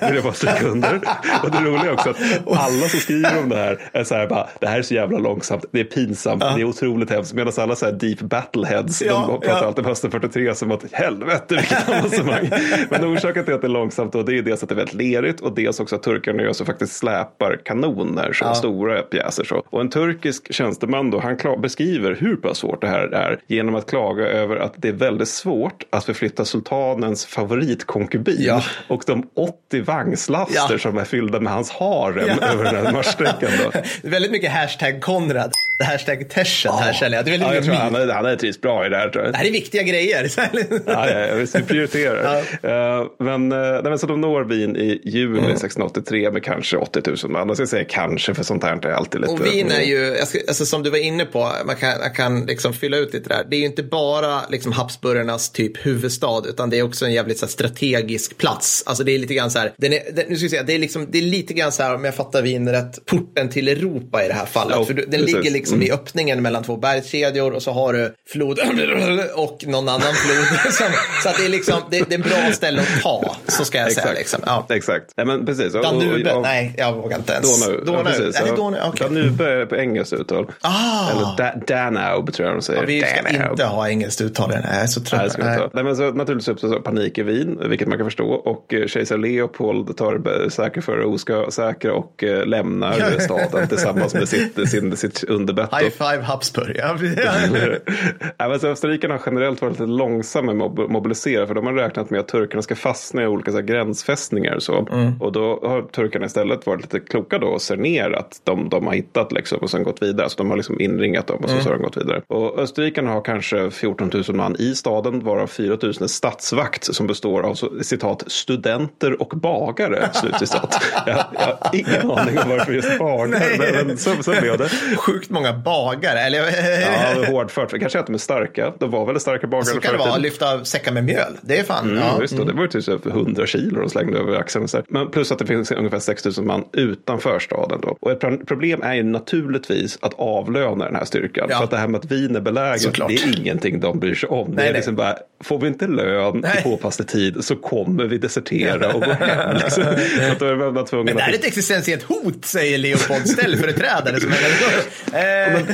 Det 0.00 0.06
är 0.18 0.22
bara 0.22 0.32
sekunder. 0.32 1.00
Och 1.42 1.50
det 1.50 1.58
roliga 1.58 1.84
är 1.84 1.92
också 1.92 2.10
att 2.10 2.16
alla 2.46 2.88
som 2.88 3.00
skriver 3.00 3.38
om 3.42 3.48
det 3.48 3.56
här 3.56 3.78
är 3.92 4.04
så 4.04 4.14
här 4.14 4.26
bara, 4.26 4.48
det 4.60 4.66
här 4.66 4.78
är 4.78 4.82
så 4.82 4.94
jävla 4.94 5.18
långsamt, 5.18 5.64
det 5.72 5.80
är 5.80 5.84
pinsamt, 5.84 6.40
det 6.40 6.60
är 6.60 6.64
otroligt 6.64 7.10
hemskt. 7.10 7.34
Medan 7.34 7.52
alla 7.56 7.76
så 7.76 7.84
här 7.86 7.92
deep 7.92 8.20
battleheads, 8.20 9.02
Ja, 9.02 9.14
de 9.28 9.40
pratar 9.40 9.48
ja. 9.62 9.66
alltid 9.66 9.84
om 9.84 9.88
hösten 9.88 10.10
43 10.10 10.54
som 10.54 10.70
att 10.72 10.92
helvete 10.92 11.54
vilket 11.54 11.88
avancemang. 11.98 12.50
Men 12.90 13.04
orsaken 13.04 13.44
till 13.44 13.54
att 13.54 13.60
det 13.60 13.66
är 13.66 13.68
långsamt 13.68 14.12
då, 14.12 14.22
det 14.22 14.38
är 14.38 14.42
dels 14.42 14.62
att 14.62 14.68
det 14.68 14.74
är 14.74 14.76
väldigt 14.76 14.94
lerigt 14.94 15.40
och 15.40 15.54
dels 15.54 15.80
också 15.80 15.96
att 15.96 16.02
turkarna 16.02 16.42
gör 16.42 16.52
så 16.52 16.64
faktiskt 16.64 16.96
släpar 16.96 17.60
kanoner, 17.64 18.32
så 18.32 18.54
stora 18.54 19.02
pjäser. 19.02 19.44
Så. 19.44 19.62
Och 19.70 19.80
en 19.80 19.90
turkisk 19.90 20.52
tjänsteman 20.54 21.10
då, 21.10 21.20
han 21.20 21.60
beskriver 21.60 22.16
hur 22.20 22.36
pass 22.36 22.58
svårt 22.58 22.80
det 22.80 22.88
här 22.88 23.08
är 23.08 23.38
genom 23.46 23.74
att 23.74 23.90
klaga 23.90 24.26
över 24.26 24.56
att 24.56 24.74
det 24.76 24.88
är 24.88 24.92
väldigt 24.92 25.28
svårt 25.28 25.84
att 25.90 26.04
förflytta 26.04 26.44
sultanens 26.44 27.26
favoritkonkubin 27.26 28.36
Ja. 28.38 28.62
och 28.88 29.02
de 29.06 29.28
80 29.34 29.77
vagnslaster 29.80 30.72
Ja. 30.72 30.78
som 30.78 30.98
är 30.98 31.04
fyllda 31.04 31.40
med 31.40 31.52
hans 31.52 31.70
harem 31.70 32.28
Ja. 32.40 32.46
över 32.48 32.64
den 32.64 32.86
här 32.86 32.92
marschsträckan. 32.92 33.50
Väldigt 34.02 34.30
mycket 34.30 34.52
hashtag 34.52 35.00
Konrad, 35.00 35.52
hashtag 35.84 36.28
Teschen 36.28 36.72
här 36.80 36.92
känner 36.92 37.16
jag. 37.16 37.24
Det 37.24 37.28
är 37.28 37.32
väldigt 37.32 37.48
Ja, 37.48 37.54
jag 37.54 37.64
tror 37.64 37.74
han, 37.74 37.94
är- 37.94 38.12
han 38.14 38.26
är 38.26 38.36
trivs 38.36 38.60
bra 38.60 38.86
i 38.86 38.88
det 38.88 38.96
här 38.96 39.08
tror 39.08 39.24
jag. 39.24 39.32
Det 39.34 39.38
här 39.38 39.44
är 39.46 39.50
viktiga 39.52 39.82
grejer. 39.82 40.30
Ja, 40.86 41.10
ja, 41.10 41.18
ja, 41.20 41.34
visst, 41.34 41.54
vi 41.54 41.62
prioriterar. 41.62 42.36
Eh, 42.62 43.06
men, 43.18 43.52
uh, 43.52 43.82
nej, 43.84 43.98
så 43.98 44.06
de 44.06 44.20
når 44.20 44.44
Wien 44.44 44.76
i 44.76 45.00
juli 45.04 45.38
1683 45.40 46.30
med 46.30 46.42
kanske 46.44 46.76
80 46.76 47.00
000 47.06 47.16
man. 47.32 47.48
Jag 47.48 47.56
ska 47.56 47.66
säga 47.66 47.84
kanske 47.84 48.34
för 48.34 48.42
sånt 48.42 48.64
här 48.64 48.86
är 48.86 48.92
alltid 48.92 49.20
lite. 49.20 49.32
Och 49.32 49.46
Wien 49.46 49.70
är 49.70 49.80
ju, 49.80 50.16
ska, 50.26 50.38
alltså, 50.48 50.66
som 50.66 50.82
du 50.82 50.90
var 50.90 50.98
inne 50.98 51.24
på, 51.24 51.52
man 51.66 51.76
kan, 51.76 51.98
man 52.00 52.10
kan 52.14 52.46
liksom 52.46 52.72
fylla 52.72 52.96
ut 52.96 53.14
lite 53.14 53.28
där. 53.28 53.44
Det 53.50 53.56
är 53.56 53.60
ju 53.60 53.66
inte 53.66 53.82
bara 53.82 54.40
liksom, 54.48 54.72
Habsburgarnas 54.72 55.50
typ 55.50 55.86
huvudstad, 55.86 56.42
utan 56.48 56.70
det 56.70 56.78
är 56.78 56.82
också 56.82 57.04
en 57.04 57.12
jävligt 57.12 57.38
så 57.38 57.46
här, 57.46 57.50
strategisk 57.50 58.38
plats. 58.38 58.82
Alltså 58.86 59.04
det 59.04 59.12
är 59.12 59.18
lite 59.18 59.34
grann 59.34 59.50
så 59.50 59.58
här, 59.58 59.67
den 59.76 59.92
är, 59.92 60.00
den, 60.12 60.24
nu 60.28 60.36
ska 60.36 60.44
vi 60.44 60.48
säga, 60.50 60.62
det 60.62 60.74
är, 60.74 60.78
liksom, 60.78 61.06
det 61.10 61.18
är 61.18 61.22
lite 61.22 61.54
grann 61.54 61.72
så 61.72 61.82
här, 61.82 61.94
om 61.94 62.04
jag 62.04 62.14
fattar 62.14 62.42
Wien 62.42 62.68
rätt, 62.68 63.06
porten 63.06 63.48
till 63.48 63.68
Europa 63.68 64.24
i 64.24 64.28
det 64.28 64.34
här 64.34 64.46
fallet. 64.46 64.76
Ja, 64.78 64.84
För 64.84 64.94
den 64.94 65.10
precis. 65.10 65.26
ligger 65.34 65.50
liksom 65.50 65.82
i 65.82 65.90
öppningen 65.92 66.42
mellan 66.42 66.62
två 66.64 66.76
bergskedjor 66.76 67.52
och 67.52 67.62
så 67.62 67.72
har 67.72 67.92
du 67.92 68.14
flod 68.28 68.58
och 69.34 69.64
någon 69.66 69.88
annan 69.88 70.00
flod. 70.14 70.72
Så 71.22 71.28
det 71.38 71.44
är 71.44 71.48
liksom, 71.48 71.74
det, 71.90 72.08
det 72.08 72.14
är 72.14 72.18
en 72.18 72.20
bra 72.28 72.52
ställe 72.52 72.80
att 72.80 73.02
ta, 73.02 73.36
så 73.46 73.64
ska 73.64 73.78
jag 73.78 73.92
säga. 73.92 74.12
Liksom. 74.12 74.40
Ja. 74.46 74.66
Exakt. 74.70 75.04
Nej, 75.16 75.26
men 75.26 75.46
precis. 75.46 75.74
Och- 75.74 75.80
och- 75.80 75.84
Danube, 76.00 76.32
och- 76.32 76.42
nej, 76.42 76.74
jag 76.76 76.92
vågar 76.92 77.16
inte 77.18 77.32
ens. 77.32 77.66
Donau. 77.66 77.84
Donau. 77.84 78.00
Ja, 78.00 78.04
precis. 78.04 78.42
Ja. 78.46 78.54
Donau? 78.56 78.80
Okej. 78.88 79.06
Danube 79.08 79.44
är 79.62 79.66
på 79.66 79.76
engelskt 79.76 80.12
uttal. 80.12 80.46
Ah. 80.60 81.10
Eller 81.10 81.36
da, 81.36 81.74
Danube 81.90 82.32
tror 82.32 82.48
jag 82.48 82.56
de 82.56 82.62
säger. 82.62 82.80
Ja, 82.80 82.86
vi 82.86 83.00
ska 83.02 83.22
Danube. 83.22 83.50
inte 83.50 83.64
ha 83.64 83.88
engelskt 83.88 84.20
uttal. 84.20 84.50
Jag 84.54 84.64
är 84.64 84.86
så 84.86 85.00
trött. 85.00 85.36
Nej. 85.38 85.58
Nej, 85.72 85.84
men 85.84 85.96
så, 85.96 86.10
naturligtvis 86.12 86.48
uppstår 86.48 86.80
panik 86.80 87.18
i 87.18 87.22
Wien, 87.22 87.58
vilket 87.70 87.88
man 87.88 87.98
kan 87.98 88.06
förstå. 88.06 88.28
Och 88.30 88.74
eh, 88.74 88.86
kejsar 88.86 89.18
Leopold 89.58 89.96
tar 89.96 90.48
säker 90.48 90.80
för 90.80 91.50
säkra 91.50 91.94
och 91.94 92.24
eh, 92.24 92.46
lämnar 92.46 93.18
staden 93.18 93.68
tillsammans 93.68 94.14
med 94.14 94.28
sitt, 94.28 94.68
sin, 94.68 94.96
sitt 94.96 95.24
underbett. 95.24 95.70
High 95.74 95.90
five 95.90 96.22
Habsburg. 96.22 96.76
Så 98.60 98.66
österrikarna 98.68 99.14
har 99.14 99.20
generellt 99.26 99.62
varit 99.62 99.72
lite 99.72 99.86
långsamma 99.86 100.52
med 100.54 100.66
att 100.66 100.72
mob- 100.72 100.88
mobilisera 100.88 101.46
för 101.46 101.54
de 101.54 101.66
har 101.66 101.72
räknat 101.72 102.10
med 102.10 102.20
att 102.20 102.28
turkarna 102.28 102.62
ska 102.62 102.74
fastna 102.76 103.22
i 103.22 103.26
olika 103.26 103.50
så 103.50 103.56
här, 103.56 103.64
gränsfästningar. 103.64 104.54
och 104.56 104.62
Så. 104.62 104.86
Mm. 104.92 105.12
Och 105.20 105.32
då 105.32 105.60
har 105.62 105.82
turkarna 105.82 106.26
istället 106.26 106.66
varit 106.66 106.80
lite 106.80 107.00
kloka 107.00 107.38
då 107.38 107.46
och 107.46 107.62
ser 107.62 107.76
ner 107.76 108.10
att 108.10 108.40
de, 108.44 108.68
de 108.68 108.86
har 108.86 108.94
hittat 108.94 109.32
liksom, 109.32 109.58
och 109.58 109.70
sen 109.70 109.82
gått 109.82 110.02
vidare. 110.02 110.28
Så 110.28 110.36
de 110.38 110.50
har 110.50 110.56
liksom 110.56 110.80
inringat 110.80 111.26
dem 111.26 111.36
och 111.42 111.48
så, 111.48 111.52
Mm. 111.58 111.64
så 111.64 111.70
har 111.70 111.76
de 111.76 111.82
gått 111.82 111.96
vidare. 111.96 112.22
Och 112.26 112.58
österrikarna 112.58 113.10
har 113.10 113.20
kanske 113.20 113.70
14 113.70 114.10
000 114.14 114.24
man 114.36 114.56
i 114.58 114.74
staden 114.74 115.24
varav 115.24 115.46
4 115.46 115.66
000 115.82 115.92
är 116.00 116.06
stadsvakt 116.06 116.94
som 116.94 117.06
består 117.06 117.42
av 117.42 117.54
så, 117.54 117.70
citat 117.82 118.24
studenter 118.26 119.22
och 119.22 119.37
bagare. 119.40 120.08
Slutcitat. 120.14 120.82
jag, 121.06 121.16
jag 121.34 121.40
har 121.40 121.58
ingen 121.72 122.10
aning 122.10 122.38
om 122.38 122.48
varför 122.48 122.72
just 122.72 122.98
bagare. 122.98 123.40
Men, 123.58 123.86
men 123.86 123.98
så, 123.98 124.22
så 124.22 124.30
blev 124.30 124.58
det. 124.58 124.68
Sjukt 124.96 125.30
många 125.30 125.52
bagare. 125.52 126.20
Eller, 126.20 126.38
Ja, 126.80 127.24
hårdfört. 127.32 127.70
För 127.70 127.78
kanske 127.78 127.98
att 127.98 128.06
de 128.06 128.14
är 128.14 128.18
starka. 128.18 128.72
De 128.78 128.90
var 128.90 129.04
väldigt 129.06 129.22
starka 129.22 129.46
bagare 129.46 129.64
så 129.64 129.80
kan 129.80 129.92
det 129.92 129.98
vara. 129.98 130.08
tiden. 130.08 130.22
Lyfta 130.22 130.64
säckar 130.64 130.92
med 130.92 131.04
mjöl. 131.04 131.32
Det 131.42 131.58
är 131.58 131.64
fan. 131.64 131.84
Mm, 131.90 131.98
ja. 131.98 132.18
visst, 132.20 132.36
då. 132.36 132.44
Det 132.44 132.52
var 132.52 132.62
ju 132.62 132.68
typ 132.68 133.06
100 133.06 133.46
kilo 133.46 133.80
de 133.80 133.90
slängde 133.90 134.18
över 134.18 134.36
axeln. 134.36 134.68
Så. 134.68 134.82
Men 134.88 135.10
plus 135.10 135.32
att 135.32 135.38
det 135.38 135.46
finns 135.46 135.70
ungefär 135.72 135.98
6 135.98 136.24
000 136.24 136.46
man 136.46 136.64
utanför 136.72 137.38
staden. 137.38 137.78
Då. 137.82 137.96
Och 138.00 138.10
ett 138.10 138.20
pro- 138.20 138.44
problem 138.46 138.82
är 138.82 138.94
ju 138.94 139.02
naturligtvis 139.02 139.98
att 140.02 140.14
avlöna 140.18 140.84
den 140.84 140.94
här 140.96 141.04
styrkan. 141.04 141.46
Ja. 141.50 141.56
För 141.56 141.64
att 141.64 141.70
det 141.70 141.76
här 141.76 141.88
med 141.88 141.98
att 141.98 142.12
Wien 142.12 142.36
är 142.36 142.40
beläget, 142.40 142.80
Såklart. 142.82 143.08
det 143.08 143.14
är 143.14 143.38
ingenting 143.40 143.80
de 143.80 143.98
bryr 143.98 144.14
sig 144.14 144.28
om. 144.28 144.50
det 144.50 144.56
Nej, 144.56 144.64
är 144.64 144.70
nej. 144.72 144.78
liksom 144.78 144.94
bara, 144.96 145.16
får 145.44 145.58
vi 145.58 145.66
inte 145.66 145.86
lön 145.86 146.40
Nej. 146.40 146.58
i 146.58 146.62
påpasslig 146.62 147.08
tid 147.08 147.44
så 147.44 147.56
kommer 147.56 148.04
vi 148.04 148.18
desertera 148.18 148.92
och 148.92 149.00
gå 149.02 149.10
hem. 149.12 149.27
Liksom. 149.54 149.84
Att 150.32 150.38
då 150.38 150.72
man 150.72 150.84
tvungen 150.84 151.04
Men 151.04 151.16
det 151.16 151.22
här 151.22 151.32
är 151.32 151.34
ett 151.34 151.44
existentiellt 151.44 152.02
hot, 152.02 152.44
säger 152.44 152.78
Leopold 152.78 153.28
ställföreträdare. 153.28 154.20
Som 154.20 154.32
är, 154.32 155.52
Men, 155.52 155.66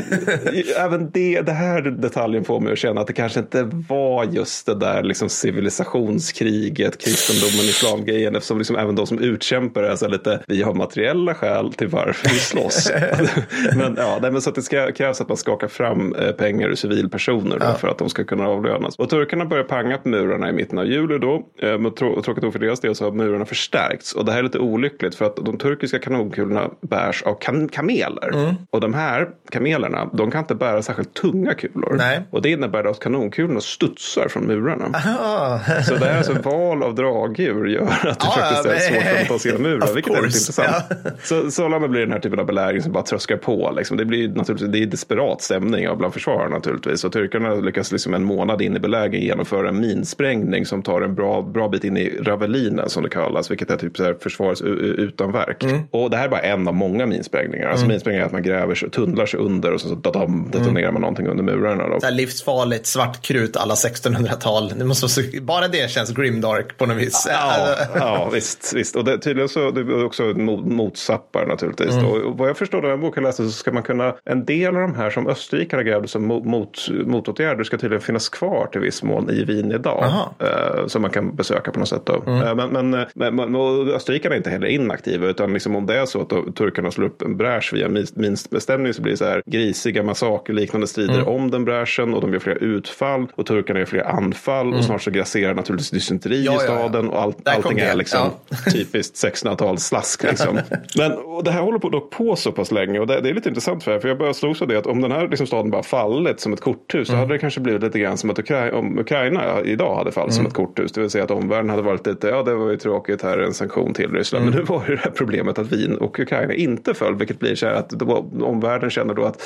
även 0.77 1.11
det, 1.11 1.41
det 1.41 1.53
här 1.53 1.83
detaljen 1.83 2.45
får 2.45 2.61
mig 2.61 2.73
att 2.73 2.79
känna 2.79 3.01
att 3.01 3.07
det 3.07 3.13
kanske 3.13 3.41
inte 3.41 3.71
var 3.89 4.25
just 4.25 4.67
det 4.67 4.75
där 4.75 5.03
liksom 5.03 5.29
civilisationskriget, 5.29 7.05
kristendomen, 7.05 7.65
islamgrejen 7.65 8.37
eftersom 8.37 8.59
liksom 8.59 8.77
även 8.77 8.95
de 8.95 9.07
som 9.07 9.19
utkämpar 9.19 9.83
är 9.83 9.97
så 9.97 10.09
lite, 10.09 10.41
vi 10.47 10.63
har 10.63 10.75
materiella 10.75 11.35
skäl 11.35 11.73
till 11.73 11.89
varför 11.89 12.29
vi 12.29 12.39
slåss. 12.39 12.93
men, 13.77 13.95
ja, 13.99 14.19
nej, 14.23 14.31
men 14.31 14.43
så 14.43 14.51
att 14.51 14.57
det 14.57 14.63
ska, 14.63 14.93
krävs 14.93 15.21
att 15.21 15.29
man 15.29 15.37
skakar 15.37 15.69
fram 15.69 16.15
eh, 16.15 16.33
pengar 16.33 16.69
ur 16.69 16.75
civilpersoner 16.75 17.59
då, 17.59 17.67
ja. 17.67 17.75
för 17.75 17.89
att 17.89 17.99
de 17.99 18.11
ska 18.11 18.25
kunna 18.25 18.49
avlönas. 18.49 18.97
Och 18.97 19.11
turkarna 19.11 19.45
börjar 19.45 19.65
panga 19.65 19.99
på 19.99 20.09
murarna 20.09 20.51
i 20.51 20.53
mitten 20.53 20.79
av 20.79 20.87
juli 20.87 21.19
då. 21.19 21.47
Eh, 21.63 21.79
men 21.79 21.95
trå 21.95 22.23
tråkigt 22.23 22.43
nog 22.43 22.53
för 22.53 22.59
deras 22.59 22.81
del 22.81 22.95
så 22.95 23.05
har 23.05 23.13
murarna 23.13 23.44
förstärkts. 23.47 24.13
Och 24.13 24.25
det 24.25 24.33
här 24.33 24.39
är 24.39 24.43
lite 24.43 24.59
olyckligt 24.59 25.15
för 25.15 25.25
att 25.25 25.37
de 25.37 25.59
turkiska 25.59 25.99
kanonkulorna 25.99 26.71
bärs 26.81 27.23
av 27.23 27.35
kam 27.41 27.69
kameler. 27.69 28.29
Mm. 28.35 28.55
Och 28.71 28.81
de 28.81 28.95
här 28.95 29.29
kamelerna, 29.51 30.11
de 30.13 30.31
kan 30.31 30.41
inte 30.41 30.55
bära 30.55 30.83
särskilt 30.83 31.15
tunga 31.15 31.55
kulor. 31.55 31.95
Nej. 31.99 32.23
Och 32.31 32.43
det 32.43 32.51
innebär 32.51 32.85
att 32.85 33.01
kanonkulorna 33.01 33.61
studsar 33.61 34.29
från 34.29 34.47
murarna. 34.47 34.91
Aha. 34.95 35.61
Så 35.83 35.95
det 35.95 36.05
här 36.05 36.13
är 36.13 36.17
alltså 36.17 36.33
val 36.33 36.83
av 36.83 36.95
dragdjur 36.95 37.67
gör 37.67 37.83
att 37.83 38.21
det 38.21 38.27
ah, 38.27 38.31
faktiskt 38.31 38.67
är 38.67 38.79
svårt 38.79 39.21
att 39.23 39.29
ta 39.29 39.39
sig 39.39 39.51
igenom 39.51 39.71
murar. 39.71 39.87
Vilket 39.95 40.13
course. 40.13 40.23
är 40.23 40.27
lite 40.27 40.39
intressant. 40.39 40.85
Ja. 41.05 41.11
Så 41.23 41.51
Solana 41.51 41.89
blir 41.89 42.01
den 42.01 42.13
här 42.13 42.21
typen 42.21 42.39
av 42.39 42.47
belägring 42.47 42.83
som 42.83 42.93
bara 42.93 43.05
tröskar 43.05 43.37
på. 43.37 43.73
Liksom. 43.77 43.97
Det 43.97 44.05
blir 44.05 44.29
naturligtvis 44.29 44.71
det 44.73 44.79
är 44.83 44.87
desperat 44.87 45.43
stämning 45.43 45.99
bland 45.99 46.13
försvararna 46.13 46.55
naturligtvis. 46.55 47.05
Och 47.05 47.13
turkarna 47.13 47.55
lyckas 47.55 47.93
liksom 47.93 48.15
en 48.15 48.25
månad 48.25 48.63
in 48.63 48.77
i 48.77 48.81
belägringen 48.81 49.27
genomföra 49.27 49.69
en 49.69 49.81
minsprängning 49.81 50.67
som 50.67 50.83
tar 50.83 51.01
en 51.01 51.15
bra, 51.15 51.43
bra 51.43 51.69
bit 51.69 51.85
in 51.85 51.97
i 51.97 52.19
Ravelina 52.23 52.89
som 52.89 53.03
det 53.03 53.09
kallas. 53.09 53.34
Vilket 53.51 53.71
är 53.71 53.77
typ 53.77 53.97
så 53.97 54.05
här 54.05 54.17
försvarets 54.21 54.63
utanverk. 54.63 55.65
Mm. 55.65 55.81
Och 55.91 56.11
det 56.11 56.17
här 56.17 56.25
är 56.25 56.29
bara 56.29 56.41
en 56.41 56.69
av 56.69 56.75
många 56.75 57.07
minsprängningar. 57.07 57.69
Alltså 57.69 57.85
mm. 57.85 57.95
minsprängningar 57.95 58.23
är 58.23 58.27
att 58.27 58.33
man 58.33 58.43
gräver 58.43 58.75
sig, 58.75 58.91
tunnlar 58.91 59.27
sig 59.27 59.41
under 59.41 59.73
och 59.73 59.81
så, 59.81 59.89
så 59.89 59.95
dadam, 59.95 60.51
detonerar 60.51 60.93
man 60.93 61.01
någonting 61.01 61.27
under 61.27 61.45
murarna. 61.45 61.89
Då. 61.89 62.01
Så 62.01 62.11
livsfarligt 62.11 62.87
svart 62.87 63.23
krut 63.23 63.57
alla 63.57 63.75
1600-tal. 63.75 64.73
Det 64.77 64.85
måste 64.85 65.23
vara, 65.23 65.43
bara 65.43 65.69
det 65.69 65.91
känns 65.91 66.11
grimdark 66.11 66.79
på 66.79 66.87
något 66.87 66.97
vis. 66.97 67.27
Ja, 67.29 67.77
ja 67.95 68.31
visst, 68.33 68.73
visst. 68.75 68.97
Och 68.97 69.05
det, 69.05 69.19
tydligen 69.19 69.49
så 69.49 69.71
det 69.71 69.81
är 69.81 70.05
också 70.05 70.23
motsappar 70.23 71.47
naturligtvis. 71.47 71.95
Mm. 71.95 72.07
Och, 72.07 72.39
vad 72.39 72.49
jag 72.49 72.57
förstår 72.57 72.79
av 72.79 72.91
den 72.91 73.01
boken 73.01 73.23
läste 73.23 73.45
så 73.45 73.51
ska 73.51 73.73
man 73.73 73.83
kunna, 73.83 74.15
en 74.25 74.45
del 74.45 74.77
av 74.77 74.83
de 74.83 74.95
här 74.95 75.11
som 75.11 75.27
österrikarna 75.27 75.83
grävde 75.83 76.09
som 76.09 76.27
mot, 76.27 76.89
motåtgärder 76.91 77.65
ska 77.65 77.79
tydligen 77.79 78.03
finnas 78.03 78.29
kvar 78.29 78.69
till 78.73 78.81
viss 78.81 79.03
mån 79.03 79.31
i 79.31 79.45
Wien 79.45 79.73
idag. 79.73 80.05
Eh, 80.39 80.87
som 80.87 81.03
man 81.03 81.11
kan 81.11 81.37
besöka 81.37 81.71
på 81.71 81.79
något 81.79 81.89
sätt. 81.89 82.07
Då. 82.07 82.23
Mm. 82.27 82.43
Eh, 82.43 82.55
men, 82.55 82.91
men, 82.91 83.07
men, 83.31 83.53
men 83.53 83.89
österrikarna 83.89 84.35
är 84.35 84.37
inte 84.37 84.51
heller 84.51 84.67
inaktiva 84.67 85.27
utan 85.27 85.53
liksom 85.53 85.77
om 85.77 85.87
det 85.87 85.99
är 85.99 86.07
så 86.07 86.21
att 86.21 86.29
då, 86.29 86.53
turkarna 86.53 86.91
slår 86.91 87.07
upp 87.07 87.23
en 87.23 87.37
bräsch 87.37 87.73
via 87.75 87.89
minstbestämning 88.15 88.95
så 88.95 89.03
blir 89.03 89.13
det 89.13 89.17
så 89.17 89.25
här 89.25 89.43
grisiga 89.47 90.03
massakerliknande 90.03 90.87
strider 90.87 91.15
mm. 91.15 91.29
om 91.29 91.51
den 91.51 91.65
bräschen 91.65 92.15
och 92.15 92.21
de 92.21 92.33
gör 92.33 92.41
flera 92.41 92.59
utfall 92.59 93.27
och 93.35 93.47
turkarna 93.47 93.79
gör 93.79 93.87
flera 93.87 94.09
anfall 94.09 94.67
mm. 94.67 94.79
och 94.79 94.85
snart 94.85 95.03
så 95.03 95.11
grasserar 95.11 95.55
naturligtvis 95.55 95.91
dysenteri 95.91 96.45
ja, 96.45 96.57
i 96.57 96.59
staden 96.59 97.05
ja, 97.05 97.11
ja. 97.13 97.19
och 97.19 97.23
all, 97.23 97.57
allting 97.57 97.79
är 97.79 97.95
liksom 97.95 98.31
typiskt 98.73 99.17
1600-tals 99.25 99.85
slask. 99.85 100.23
Liksom. 100.23 100.59
Men 100.99 101.13
och 101.13 101.45
det 101.45 101.51
här 101.51 101.61
håller 101.61 101.79
på, 101.79 101.89
dock 101.89 102.11
på 102.11 102.37
så 102.37 102.53
pass 102.53 102.73
länge 102.73 102.99
och 102.99 103.07
det, 103.07 103.21
det 103.21 103.29
är 103.29 103.35
lite 103.35 103.49
intressant 103.49 103.85
för, 103.85 103.93
här, 103.93 104.01
för 104.01 104.09
jag 104.09 104.19
börjar 104.19 104.33
slogs 104.33 104.63
av 104.63 104.69
det 104.69 104.77
att 104.77 104.87
om 104.87 105.01
den 105.01 105.13
här 105.13 105.29
liksom, 105.29 105.47
staden 105.47 105.71
bara 105.71 105.83
fallit 105.83 106.41
som 106.41 106.53
ett 106.53 106.61
korthus 106.61 107.07
så 107.07 107.13
mm. 107.13 107.21
hade 107.21 107.35
det 107.35 107.39
kanske 107.39 107.61
blivit 107.61 107.83
lite 107.83 107.99
grann 107.99 108.19
som 108.19 108.31
att 108.31 108.39
Ukra 108.39 108.79
om 108.79 108.99
Ukraina 108.99 109.61
idag 109.61 109.97
hade 109.97 110.13
fallit 110.13 110.33
mm. 110.33 110.37
som 110.37 110.47
ett 110.47 110.55
korthus. 110.55 110.93
Det 110.93 111.01
vill 111.01 111.11
säga 111.11 111.25
att 111.25 111.31
omvärlden 111.31 111.71
hade 111.71 111.83
varit 111.83 112.07
lite, 112.07 112.29
ja 112.29 112.43
det 112.43 112.55
var 112.55 112.71
ju 112.71 112.77
tråkigt 112.77 113.14
här 113.23 113.39
en 113.39 113.55
sanktion 113.55 113.95
till 113.95 114.13
Ryssland. 114.13 114.43
Mm. 114.43 114.55
Men 114.55 114.61
nu 114.61 114.67
var 114.67 114.85
ju 114.89 114.95
det 114.95 115.01
här 115.01 115.11
problemet 115.11 115.59
att 115.59 115.73
Wien 115.73 115.99
och 115.99 116.19
Ukraina 116.19 116.55
inte 116.55 116.95
föll 116.95 117.15
vilket 117.15 117.39
blir 117.39 117.55
så 117.55 117.67
här 117.67 117.75
att 117.75 117.89
då, 117.89 118.31
omvärlden 118.41 118.91
känner 118.91 119.15
då 119.15 119.25
att 119.25 119.43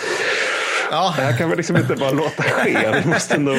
Ja. 0.90 1.14
Det 1.16 1.22
här 1.22 1.38
kan 1.38 1.50
vi 1.50 1.56
liksom 1.56 1.76
inte 1.76 1.94
bara 1.94 2.10
låta 2.10 2.42
ske. 2.42 3.00
Vi 3.04 3.10
måste 3.10 3.38
nog, 3.38 3.56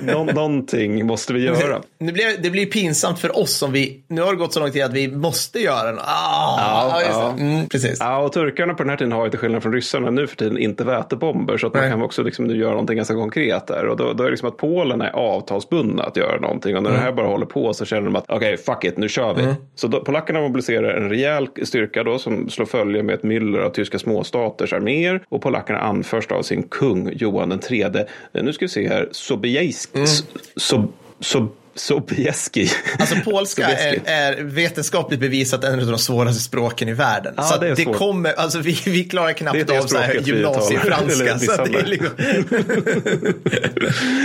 nå, 0.00 0.24
någonting 0.24 1.06
måste 1.06 1.32
vi 1.32 1.44
göra. 1.44 1.80
Det 1.98 2.12
blir, 2.12 2.42
det 2.42 2.50
blir 2.50 2.66
pinsamt 2.66 3.18
för 3.18 3.38
oss 3.38 3.62
om 3.62 3.72
vi, 3.72 4.04
nu 4.08 4.22
har 4.22 4.32
det 4.32 4.38
gått 4.38 4.52
så 4.52 4.60
lång 4.60 4.70
tid 4.70 4.82
att 4.82 4.92
vi 4.92 5.08
måste 5.08 5.58
göra 5.58 5.90
något. 5.90 6.04
Ah, 6.06 7.00
ja, 7.00 7.02
ja. 7.08 7.34
Mm, 7.38 7.68
precis. 7.68 7.96
Ja, 8.00 8.18
och 8.18 8.32
turkarna 8.32 8.74
på 8.74 8.82
den 8.82 8.90
här 8.90 8.96
tiden 8.96 9.12
har 9.12 9.24
ju 9.24 9.30
till 9.30 9.38
skillnad 9.38 9.62
från 9.62 9.72
ryssarna 9.72 10.10
nu 10.10 10.26
för 10.26 10.36
tiden 10.36 10.58
inte 10.58 10.84
vätebomber. 10.84 11.58
Så 11.58 11.66
att 11.66 11.74
man 11.74 11.90
kan 11.90 12.02
också 12.02 12.22
liksom 12.22 12.44
nu 12.44 12.56
göra 12.56 12.70
någonting 12.70 12.96
ganska 12.96 13.14
konkret 13.14 13.66
där. 13.66 13.86
Och 13.86 13.96
då, 13.96 14.12
då 14.12 14.22
är 14.22 14.26
det 14.26 14.30
liksom 14.30 14.48
att 14.48 14.56
Polen 14.56 15.00
är 15.00 15.10
avtalsbundna 15.10 16.02
att 16.02 16.16
göra 16.16 16.40
någonting. 16.40 16.76
Och 16.76 16.82
när 16.82 16.90
mm. 16.90 17.00
det 17.00 17.06
här 17.06 17.12
bara 17.12 17.26
håller 17.26 17.46
på 17.46 17.74
så 17.74 17.84
känner 17.84 18.02
de 18.02 18.16
att 18.16 18.24
okej, 18.28 18.36
okay, 18.36 18.56
fuck 18.56 18.84
it, 18.84 18.96
nu 18.98 19.08
kör 19.08 19.21
vi. 19.34 19.42
Mm. 19.42 19.54
Så 19.74 19.88
då, 19.88 20.00
polackerna 20.04 20.40
mobiliserar 20.40 20.94
en 20.94 21.08
rejäl 21.08 21.48
styrka 21.62 22.04
då 22.04 22.18
som 22.18 22.50
slår 22.50 22.66
följe 22.66 23.02
med 23.02 23.14
ett 23.14 23.22
myller 23.22 23.58
av 23.58 23.70
tyska 23.70 23.98
småstaters 23.98 24.72
arméer. 24.72 25.22
Och 25.28 25.42
polackerna 25.42 25.78
anförs 25.78 26.26
av 26.26 26.42
sin 26.42 26.62
kung 26.62 27.12
Johan 27.12 27.48
den 27.48 27.58
tredje. 27.58 28.06
Nu 28.32 28.52
ska 28.52 28.64
vi 28.64 28.68
se 28.68 28.88
här. 28.88 29.08
Sobieski. 29.12 29.98
Mm. 29.98 30.06
So, 30.56 30.84
so, 31.20 31.48
Sobieski. 31.74 32.70
Alltså 32.98 33.16
polska 33.24 33.68
är, 33.68 34.00
är, 34.04 34.42
vetenskapligt 34.42 35.20
bevisat 35.20 35.64
en 35.64 35.80
av 35.80 35.86
de 35.86 35.98
svåraste 35.98 36.42
språken 36.42 36.88
i 36.88 36.92
världen. 36.92 37.34
Ja, 37.36 37.42
så 37.42 37.60
det, 37.60 37.74
det 37.74 37.84
kommer, 37.84 38.32
alltså 38.32 38.58
vi, 38.58 38.78
vi 38.84 39.04
klarar 39.04 39.32
knappt 39.32 39.70
av 39.70 39.86
så 39.86 39.98
här 39.98 40.14
gymnasiefranska. 40.14 41.38
så 41.38 41.64
det 41.64 41.78
är 41.78 41.86
liksom... 41.86 42.10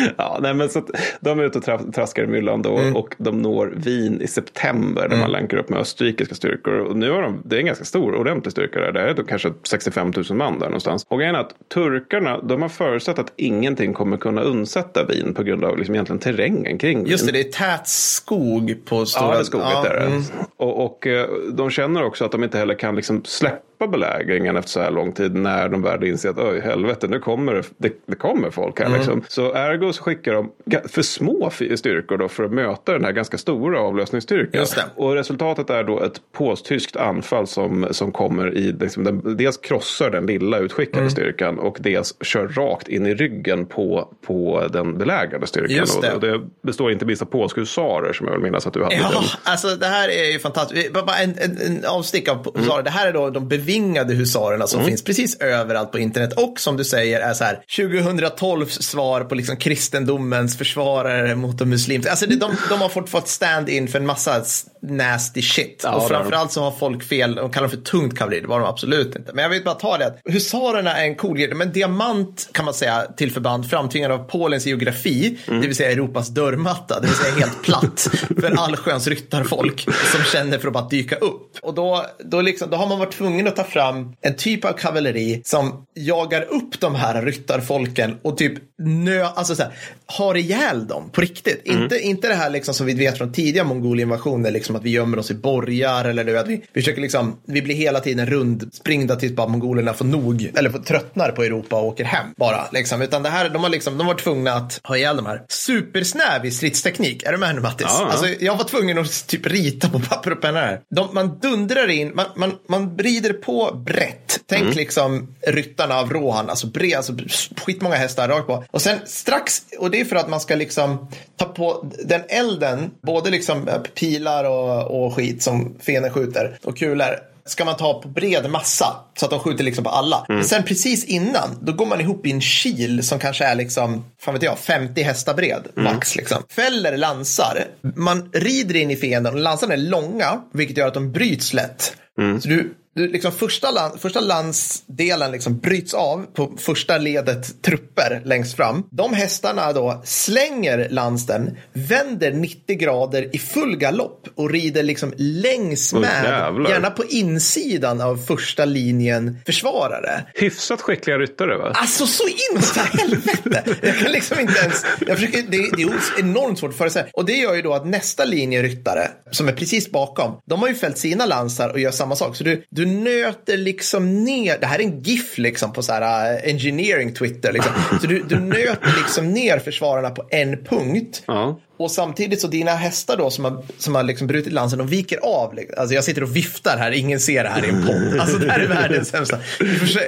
ja, 0.18 0.40
nej, 0.42 0.54
men 0.54 0.70
så 0.70 0.84
de 1.20 1.40
är 1.40 1.44
ute 1.44 1.58
och 1.58 1.94
traskar 1.94 2.24
i 2.24 2.28
myllan 2.28 2.62
då 2.62 2.78
mm. 2.78 2.96
och 2.96 3.16
de 3.18 3.42
når 3.42 3.74
Wien 3.76 4.22
i 4.22 4.28
september 4.28 5.06
mm. 5.06 5.18
när 5.18 5.26
man 5.26 5.32
länkar 5.32 5.58
upp 5.58 5.70
med 5.70 5.80
österrikiska 5.80 6.36
styrkor. 6.36 6.74
Och 6.74 6.96
nu 6.96 7.12
har 7.12 7.22
de, 7.22 7.42
det 7.46 7.56
är 7.56 7.60
en 7.60 7.66
ganska 7.66 7.86
stor 7.86 8.16
ordentlig 8.16 8.52
styrka 8.52 8.80
där. 8.80 8.92
Det 8.92 9.02
är 9.02 9.14
då 9.14 9.24
kanske 9.24 9.54
65 9.64 10.14
000 10.16 10.38
man 10.38 10.60
där 10.60 10.66
någonstans. 10.66 11.06
Och 11.08 11.20
grejen 11.20 11.36
är 11.36 11.40
att 11.40 11.56
turkarna, 11.74 12.42
de 12.42 12.62
har 12.62 12.70
förutsett 12.70 13.20
att 13.20 13.34
ingenting 13.36 13.94
kommer 13.94 14.18
kunna 14.18 14.42
undsätta 14.42 15.06
Wien 15.06 15.34
på 15.34 15.44
grund 15.44 15.66
av 15.66 15.78
liksom 15.78 15.96
egentligen 15.96 16.20
terrängen 16.20 16.78
kring 16.78 16.98
Wien. 16.98 17.12
Just 17.12 17.26
det, 17.26 17.37
det 17.38 17.42
är 17.42 17.52
tät 17.52 17.88
skog 17.88 18.86
på 18.86 19.06
stora... 19.06 19.26
Ja, 19.26 19.34
det 19.34 19.40
är 19.40 19.44
skogigt 19.44 19.70
ja, 19.72 19.88
är 19.88 20.00
det. 20.00 20.06
Mm. 20.06 20.24
Och, 20.58 20.86
och, 20.86 21.08
eh, 21.08 21.28
de 21.54 21.70
känner 21.70 22.04
också 22.04 22.26
att 22.26 22.32
de 22.32 22.44
inte 22.44 22.58
heller 22.58 22.76
kan 22.76 22.96
liksom 22.96 23.24
släppa 23.26 23.77
släppa 23.78 23.92
belägringen 23.92 24.58
efter 24.58 24.70
så 24.72 24.80
här 24.80 24.92
lång 24.92 25.12
tid 25.12 25.36
när 25.36 25.70
de 25.70 25.82
väl 25.82 26.04
inser 26.04 26.30
att 26.30 26.38
oj 26.38 26.60
helvete 26.60 27.08
nu 27.08 27.20
kommer 27.20 27.54
det, 27.54 27.64
det, 27.78 27.94
det 28.06 28.16
kommer 28.16 28.50
folk 28.50 28.80
här 28.80 28.86
mm. 28.86 28.98
liksom. 28.98 29.24
Så 29.28 29.54
ergo 29.54 29.94
så 29.94 30.04
skickar 30.04 30.34
de 30.34 30.52
för 30.88 31.02
små 31.02 31.50
styrkor 31.76 32.18
då 32.18 32.28
för 32.28 32.44
att 32.44 32.52
möta 32.52 32.94
den 32.94 33.06
här 33.06 33.12
ganska 33.12 33.38
stora 33.38 33.80
avlösningsstyrkan. 33.80 34.66
Och 34.96 35.14
resultatet 35.14 35.70
är 35.70 35.84
då 35.84 36.04
ett 36.04 36.22
påstyskt 36.32 36.96
anfall 36.96 37.48
som, 37.48 37.88
som 37.92 38.12
kommer 38.12 38.58
i, 38.58 38.72
liksom, 38.72 39.04
den, 39.04 39.38
dels 39.38 39.58
krossar 39.58 40.10
den 40.10 40.26
lilla 40.26 40.58
utskickade 40.58 40.98
mm. 40.98 41.10
styrkan 41.10 41.60
och 41.60 41.78
dels 41.80 42.16
kör 42.22 42.48
rakt 42.48 42.88
in 42.88 43.06
i 43.06 43.16
ryggen 43.16 43.66
på, 43.66 44.10
på 44.28 44.68
den 44.74 44.98
belägrade 44.98 45.48
styrkan. 45.48 45.78
Just 45.78 46.02
det. 46.02 46.14
Och, 46.14 46.22
det 46.22 46.42
består 46.62 46.92
inte 46.92 47.06
minst 47.06 47.22
av 47.22 47.26
polska 47.26 47.62
husarer 47.62 48.14
som 48.14 48.28
jag 48.28 48.34
vill 48.34 48.44
minnas 48.44 48.68
att 48.68 48.74
du 48.74 48.84
hade. 48.84 48.96
Ja, 48.96 49.24
alltså 49.44 49.68
det 49.68 49.86
här 49.86 50.10
är 50.10 50.32
ju 50.32 50.40
fantastiskt. 50.40 50.94
Bara 50.94 51.18
en, 51.18 51.36
en, 51.38 51.58
en 51.66 51.86
avstick 51.86 52.30
av 52.30 52.58
husarer. 52.58 52.74
Mm. 52.74 52.84
Det 52.84 52.90
här 52.90 53.08
är 53.08 53.14
då 53.14 53.30
de 53.30 53.48
bevingade 53.68 54.14
husarerna 54.14 54.68
som 54.68 54.80
mm. 54.80 54.90
finns 54.90 55.04
precis 55.04 55.38
överallt 55.40 55.92
på 55.92 56.00
internet 56.00 56.34
och 56.34 56.60
som 56.60 56.78
du 56.78 56.84
säger 56.84 57.20
är 57.20 57.34
så 57.34 57.44
här 57.44 57.62
2012 57.78 58.66
svar 58.66 59.22
på 59.22 59.36
liksom 59.36 59.58
kristendomens 59.58 60.58
försvarare 60.58 61.36
mot 61.36 61.58
de 61.58 61.70
muslimska. 61.70 62.12
Alltså 62.12 62.26
de, 62.26 62.38
de 62.70 62.82
har 62.82 62.90
fått, 62.90 63.10
fått 63.10 63.28
stand 63.28 63.70
in 63.70 63.88
för 63.88 64.00
en 64.00 64.06
massa 64.06 64.44
nasty 64.82 65.42
shit. 65.42 65.82
Ja, 65.84 65.96
och 65.96 66.08
framförallt 66.08 66.52
så 66.52 66.62
har 66.62 66.72
folk 66.72 67.04
fel, 67.04 67.36
de 67.36 67.52
kallar 67.52 67.68
dem 67.68 67.78
för 67.78 67.92
tungt 67.92 68.18
kavalleri, 68.18 68.42
det 68.42 68.48
var 68.48 68.60
de 68.60 68.70
absolut 68.70 69.16
inte. 69.16 69.34
Men 69.34 69.44
jag 69.44 69.50
vill 69.50 69.64
bara 69.64 69.76
ta 69.76 69.98
det 69.98 70.06
att 70.06 70.20
husarerna 70.26 70.98
är 70.98 71.04
en 71.04 71.16
cool 71.16 71.38
grej, 71.38 71.54
men 71.54 71.72
diamant 71.72 72.50
kan 72.52 72.66
man 72.66 72.74
säga 72.74 73.06
till 73.18 73.32
förband 73.32 73.70
framtvingad 73.70 74.12
av 74.12 74.18
Polens 74.18 74.66
geografi, 74.66 75.38
mm. 75.48 75.62
det 75.62 75.68
vill 75.68 75.76
säga 75.76 75.92
Europas 75.92 76.28
dörrmatta, 76.28 77.00
det 77.00 77.08
vill 77.08 77.16
säga 77.16 77.36
helt 77.36 77.64
platt 77.64 78.10
för 78.42 78.60
allsköns 78.60 79.08
ryttarfolk 79.08 79.88
som 80.12 80.24
känner 80.24 80.58
för 80.58 80.68
att 80.68 80.74
bara 80.74 80.88
dyka 80.88 81.16
upp. 81.16 81.58
Och 81.62 81.74
då, 81.74 82.06
då, 82.20 82.42
liksom, 82.42 82.70
då 82.70 82.78
har 82.78 82.88
man 82.88 83.00
varit 83.00 83.14
tvungen 83.14 83.48
att 83.48 83.57
ta 83.58 83.64
fram 83.64 84.14
en 84.22 84.36
typ 84.36 84.66
av 84.66 84.74
kavalleri 84.74 85.42
som 85.46 85.86
jagar 85.94 86.42
upp 86.42 86.80
de 86.80 86.96
här 86.96 87.22
ryttarfolken 87.22 88.18
och 88.22 88.38
typ 88.38 88.54
nö, 88.80 89.26
alltså 89.26 89.56
så 89.56 89.64
här, 89.64 89.72
har 90.06 90.36
ihjäl 90.36 90.88
dem 90.88 91.10
på 91.12 91.22
riktigt. 91.22 91.68
Mm. 91.68 91.84
Inte, 91.84 92.00
inte 92.00 92.28
det 92.28 92.36
här 92.36 92.50
liksom 92.50 92.74
som 92.74 92.86
vi 92.86 92.94
vet 92.94 93.18
från 93.18 93.34
tidiga 93.34 93.64
mongolinvasioner, 93.64 94.52
liksom 94.52 94.76
att 94.76 94.84
vi 94.84 94.90
gömmer 94.90 95.20
oss 95.20 95.32
i 95.32 95.34
borgar 95.34 96.06
eller 96.06 96.24
du 96.24 96.32
vet, 96.32 96.48
vi, 96.48 96.62
vi 96.74 96.82
försöker 96.82 97.02
liksom, 97.02 97.40
vi 97.46 97.62
blir 97.62 97.76
hela 97.76 98.00
tiden 98.00 98.26
rundspringda 98.26 99.16
tills 99.16 99.34
bara 99.34 99.48
mongolerna 99.48 99.94
får 99.94 100.06
nog, 100.06 100.52
eller 100.56 100.70
får 100.70 100.80
tröttnar 100.80 101.32
på 101.32 101.44
Europa 101.44 101.76
och 101.76 101.88
åker 101.88 102.04
hem 102.04 102.28
bara. 102.38 102.68
Liksom. 102.72 103.02
Utan 103.02 103.24
det 103.24 103.30
här, 103.30 103.50
de 103.50 103.64
har 103.64 103.70
liksom, 103.70 103.98
de 103.98 104.08
var 104.08 104.14
tvungna 104.16 104.54
att 104.54 104.80
ha 104.84 104.98
ihjäl 104.98 105.16
de 105.16 105.26
här. 105.26 105.42
Supersnävig 105.50 106.54
stridsteknik, 106.54 107.24
är 107.24 107.32
du 107.32 107.38
med 107.38 107.56
nu 107.56 107.62
Mattis? 107.62 107.88
Ja. 107.90 108.08
Alltså, 108.12 108.28
jag 108.40 108.58
var 108.58 108.64
tvungen 108.64 108.98
att 108.98 109.28
typ 109.28 109.46
rita 109.46 109.90
på 109.90 110.00
papper 110.00 110.32
och 110.32 110.42
penna 110.42 110.60
här. 110.60 110.82
De, 110.96 111.10
man 111.14 111.40
dundrar 111.40 111.90
in, 111.90 112.12
man, 112.16 112.26
man, 112.36 112.54
man 112.70 112.98
rider 112.98 113.34
på 113.34 113.47
brett. 113.86 114.40
Tänk 114.46 114.62
mm. 114.62 114.76
liksom 114.76 115.36
ryttarna 115.48 115.96
av 115.96 116.14
Rohan, 116.14 116.50
alltså 116.50 116.68
bred, 116.68 116.98
alltså 116.98 117.14
skitmånga 117.58 117.96
hästar 117.96 118.28
rakt 118.28 118.48
på. 118.48 118.64
Och 118.72 118.82
sen 118.82 119.00
strax, 119.06 119.62
och 119.80 119.92
det 119.92 120.00
är 120.00 120.06
för 120.06 120.16
att 120.16 120.30
man 120.30 120.40
ska 120.40 120.56
liksom 120.56 121.08
ta 121.36 121.46
på 121.46 121.92
den 122.06 122.22
elden, 122.30 122.92
både 123.02 123.30
liksom 123.30 123.70
pilar 123.96 124.44
och, 124.44 125.06
och 125.06 125.16
skit 125.16 125.44
som 125.44 125.76
fenen 125.80 126.14
skjuter 126.14 126.60
och 126.64 126.78
kulor 126.78 127.16
ska 127.50 127.66
man 127.66 127.78
ta 127.78 128.02
på 128.02 128.08
bred 128.08 128.50
massa 128.50 128.96
så 129.20 129.26
att 129.26 129.32
de 129.32 129.40
skjuter 129.40 129.64
liksom 129.64 129.84
på 129.84 129.90
alla. 129.90 130.26
Men 130.28 130.44
sen 130.44 130.64
precis 130.64 131.06
innan, 131.06 131.58
då 131.62 131.74
går 131.74 131.86
man 131.86 132.02
ihop 132.02 132.26
i 132.26 132.32
en 132.32 132.42
kil 132.42 133.04
som 133.04 133.20
kanske 133.20 133.46
är 133.46 133.56
liksom, 133.56 134.06
fan 134.20 134.34
vet 134.34 134.44
jag, 134.44 134.60
50 134.60 135.02
hästar 135.02 135.34
bred 135.34 135.68
max 135.76 136.16
liksom. 136.16 136.44
Fäller 136.50 136.98
lansar, 136.98 137.66
man 137.96 138.30
rider 138.34 138.76
in 138.76 138.92
i 138.92 138.96
fienden 138.96 139.34
och 139.34 139.40
lansarna 139.40 139.74
är 139.74 139.78
långa, 139.78 140.42
vilket 140.54 140.78
gör 140.78 140.88
att 140.88 140.94
de 140.94 141.12
bryts 141.12 141.54
lätt. 141.54 141.94
Så 142.42 142.48
du, 142.48 142.48
du, 142.48 142.74
liksom 142.98 143.32
första, 143.32 143.72
lan, 143.72 143.98
första 144.00 144.20
landsdelen 144.20 145.32
liksom 145.32 145.58
bryts 145.58 145.94
av 145.94 146.26
på 146.34 146.54
första 146.58 146.98
ledet 146.98 147.62
trupper 147.62 148.22
längst 148.26 148.56
fram. 148.56 148.84
De 148.92 149.14
hästarna 149.14 149.74
då 149.74 150.02
slänger 150.06 150.88
lansen, 150.90 151.58
vänder 151.74 152.32
90 152.32 152.78
grader 152.78 153.36
i 153.36 153.40
full 153.40 153.78
galopp 153.78 154.28
och 154.36 154.50
rider 154.50 154.84
liksom 154.84 155.14
längs 155.18 155.94
med, 155.94 156.24
jävlar. 156.24 156.70
gärna 156.70 156.90
på 156.90 157.04
insidan 157.06 158.02
av 158.02 158.18
första 158.18 158.66
linjen 158.66 159.38
försvarare. 159.46 160.24
Hyfsat 160.34 160.82
skickliga 160.82 161.18
ryttare 161.18 161.58
va? 161.58 161.72
Alltså 161.76 162.08
så 162.08 162.24
inåt 162.52 162.78
helvete! 162.78 163.64
Jag 163.82 163.98
kan 163.98 164.12
liksom 164.12 164.40
inte 164.40 164.60
ens... 164.60 164.86
Jag 165.08 165.18
försöker, 165.18 165.42
det, 165.42 165.58
det 165.78 165.84
är 165.84 166.20
enormt 166.20 166.60
svårt 166.60 166.72
att 166.72 166.78
föreställa 166.78 167.08
Och 167.14 167.26
det 167.26 167.34
gör 167.34 167.56
ju 167.56 167.62
då 167.62 167.74
att 167.74 167.88
nästa 167.88 168.26
linje 168.26 168.64
ryttare, 168.64 169.08
som 169.32 169.48
är 169.48 169.54
precis 169.54 169.92
bakom, 169.92 170.42
de 170.46 170.60
har 170.60 170.68
ju 170.68 170.76
fällt 170.76 170.98
sina 170.98 171.26
lansar 171.26 171.70
och 171.70 171.80
gör 171.80 171.92
samma 171.92 172.16
sak. 172.16 172.36
Så 172.36 172.44
du, 172.44 172.64
du 172.70 172.86
nöter 172.88 173.58
liksom 173.58 174.24
ner, 174.24 174.58
det 174.60 174.66
här 174.66 174.80
är 174.80 174.84
en 174.84 175.02
GIF 175.02 175.38
liksom 175.38 175.74
på 175.74 175.82
så 175.82 175.94
här 175.94 176.34
äh, 176.34 176.50
engineering 176.52 177.14
Twitter. 177.14 177.54
Liksom. 177.54 177.72
Så 178.02 178.08
du, 178.08 178.24
du 178.24 178.40
nöter 178.40 178.98
liksom 178.98 179.34
ner 179.34 179.60
försvararna 179.60 180.10
på 180.10 180.28
en 180.30 180.64
punkt. 180.64 181.24
Ja. 181.26 181.60
Och 181.80 181.92
samtidigt 181.92 182.42
så 182.42 182.48
dina 182.48 182.72
hästar 182.72 183.18
då 183.18 183.30
som 183.30 183.46
har, 183.46 183.64
som 183.78 183.96
har 183.96 184.04
liksom 184.04 184.28
brutit 184.28 184.54
lansen, 184.54 184.80
de 184.80 184.88
viker 184.88 185.20
av. 185.24 185.54
liksom. 185.56 185.76
Alltså 185.82 185.96
jag 185.96 186.04
sitter 186.04 186.24
och 186.24 186.36
viftar 186.36 186.78
här, 186.78 186.92
ingen 186.92 187.20
ser 187.20 187.44
det 187.44 187.50
här 187.50 187.66
i 187.66 187.70
en 187.70 187.86
podd. 187.88 188.20
Alltså 188.20 188.38
det 188.38 188.52
här 188.52 188.60
är 188.60 188.68
världens 188.68 189.08
sämsta. 189.10 189.38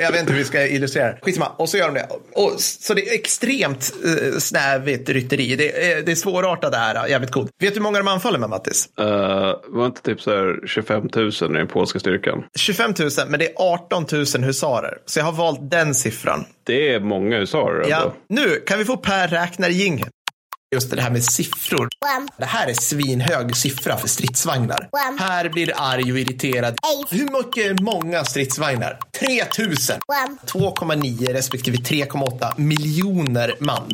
Jag 0.02 0.12
vet 0.12 0.20
inte 0.22 0.32
hur 0.34 0.40
vi 0.40 0.46
ska 0.46 0.68
illustrera 0.68 1.08
det. 1.08 1.18
Skitsamma, 1.22 1.48
och 1.58 1.70
så 1.70 1.78
gör 1.78 1.86
de 1.86 1.94
det. 1.94 2.08
Och, 2.36 2.54
så 2.62 2.94
det 2.94 3.10
är 3.10 3.14
extremt 3.14 3.94
uh, 4.06 4.38
snävigt 4.40 5.10
rytteri. 5.10 5.56
Det, 5.56 5.92
är- 5.92 6.02
det 6.02 6.12
är 6.12 6.16
svårartat 6.16 6.72
det 6.72 6.78
här, 6.78 7.08
jävligt 7.08 7.32
coolt. 7.32 7.50
Vet 7.62 7.74
du 7.74 7.80
hur 7.80 7.84
många 7.84 7.98
de 7.98 8.08
anfaller 8.08 8.40
med 8.40 8.50
Mattis? 8.50 8.90
Uh, 9.00 9.06
var 9.68 9.86
inte 9.86 10.02
typ 10.02 10.22
så 10.22 10.32
här 10.32 10.68
25 10.68 11.10
000 11.16 11.28
i 11.30 11.58
den 11.58 11.68
polska 11.68 12.00
styrkan? 12.00 12.44
25 12.56 12.94
000, 13.00 13.10
men 13.28 13.40
det 13.40 13.46
är 13.46 13.54
18 13.56 14.06
000 14.12 14.26
husarer. 14.44 14.98
Så 15.06 15.20
jag 15.20 15.26
har 15.26 15.32
valt 15.32 15.72
den 15.72 15.96
siffran. 15.96 16.46
Det 16.64 16.94
är 16.94 17.00
många 17.00 17.38
husarer 17.40 17.86
Ja. 17.90 17.98
ändå. 17.98 18.14
Nu 18.30 18.64
kan 18.68 18.80
vi 18.80 18.86
få 18.86 18.98
Per 18.98 19.28
räknar 19.28 19.70
jingeln. 19.70 20.10
Just 20.76 20.92
det 20.92 21.02
här 21.02 21.12
med 21.12 21.24
siffror. 21.24 21.88
Det 22.38 22.46
här 22.46 22.68
är 22.68 22.74
svinhög 22.74 23.56
siffra 23.56 23.98
för 23.98 24.08
stridsvagnar. 24.08 24.90
Per 25.18 25.50
blir 25.50 25.74
arg 25.76 26.12
och 26.12 26.20
irriterad. 26.20 26.76
Hur 27.10 27.46
mycket 27.46 27.80
många 27.80 28.26
stridsvagnar? 28.26 29.00
3000. 29.20 30.00
2,9 30.46 31.34
respektive 31.34 31.78
3,8 31.78 32.60
miljoner 32.60 33.56
man. 33.60 33.92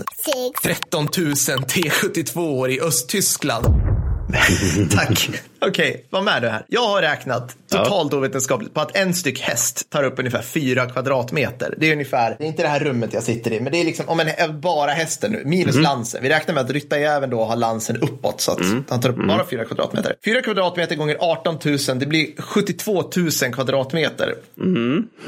13 0.64 1.04
000 1.04 1.34
T72 1.34 2.70
i 2.70 2.82
Östtyskland. 2.82 3.66
Tack. 4.92 5.30
Okej, 5.60 6.06
vad 6.10 6.24
med 6.24 6.42
du 6.42 6.50
här? 6.50 6.66
Jag 6.68 6.88
har 6.88 7.02
räknat 7.02 7.56
totalt 7.70 8.14
ovetenskapligt 8.14 8.74
på 8.74 8.82
att 8.82 8.98
en 8.98 9.14
styck 9.14 9.42
häst 9.42 9.90
tar 9.90 10.04
upp 10.04 10.20
ungefär 10.20 10.42
fyra 10.42 10.86
kvadratmeter. 10.86 11.76
Det 11.78 11.90
är 11.90 11.94
ungefär, 11.94 12.36
det 12.38 12.44
är 12.44 12.48
inte 12.48 12.62
det 12.62 12.70
här 12.70 12.80
rummet 12.80 13.14
jag 13.14 13.24
sitter 13.24 13.54
i, 13.54 13.60
men 13.60 13.72
det 13.72 13.82
är 13.82 13.86
liksom 13.86 14.10
om 14.10 14.20
en, 14.20 14.62
bara 14.62 14.92
hästen 14.92 15.32
nu, 15.32 15.42
minus 15.46 15.76
lansen. 15.76 16.24
Vi 16.24 16.30
räknar 16.30 16.56
med 16.56 16.64
att 16.64 16.72
ryttarjäveln 16.72 17.32
då 17.32 17.46
har 17.46 17.56
lansen 17.56 17.98
uppåt 17.98 18.42
så 18.42 18.52
att 18.52 18.60
han 18.90 19.02
tar 19.02 19.10
upp 19.10 19.28
bara 19.28 19.46
fyra 19.46 19.66
kvadratmeter. 19.66 20.16
Fyra 20.26 20.42
kvadratmeter 20.42 20.96
gånger 20.96 21.18
18 21.20 21.58
000, 21.66 21.78
det 22.00 22.06
blir 22.06 22.42
72 22.42 23.04
000 23.16 23.32
kvadratmeter. 23.54 24.36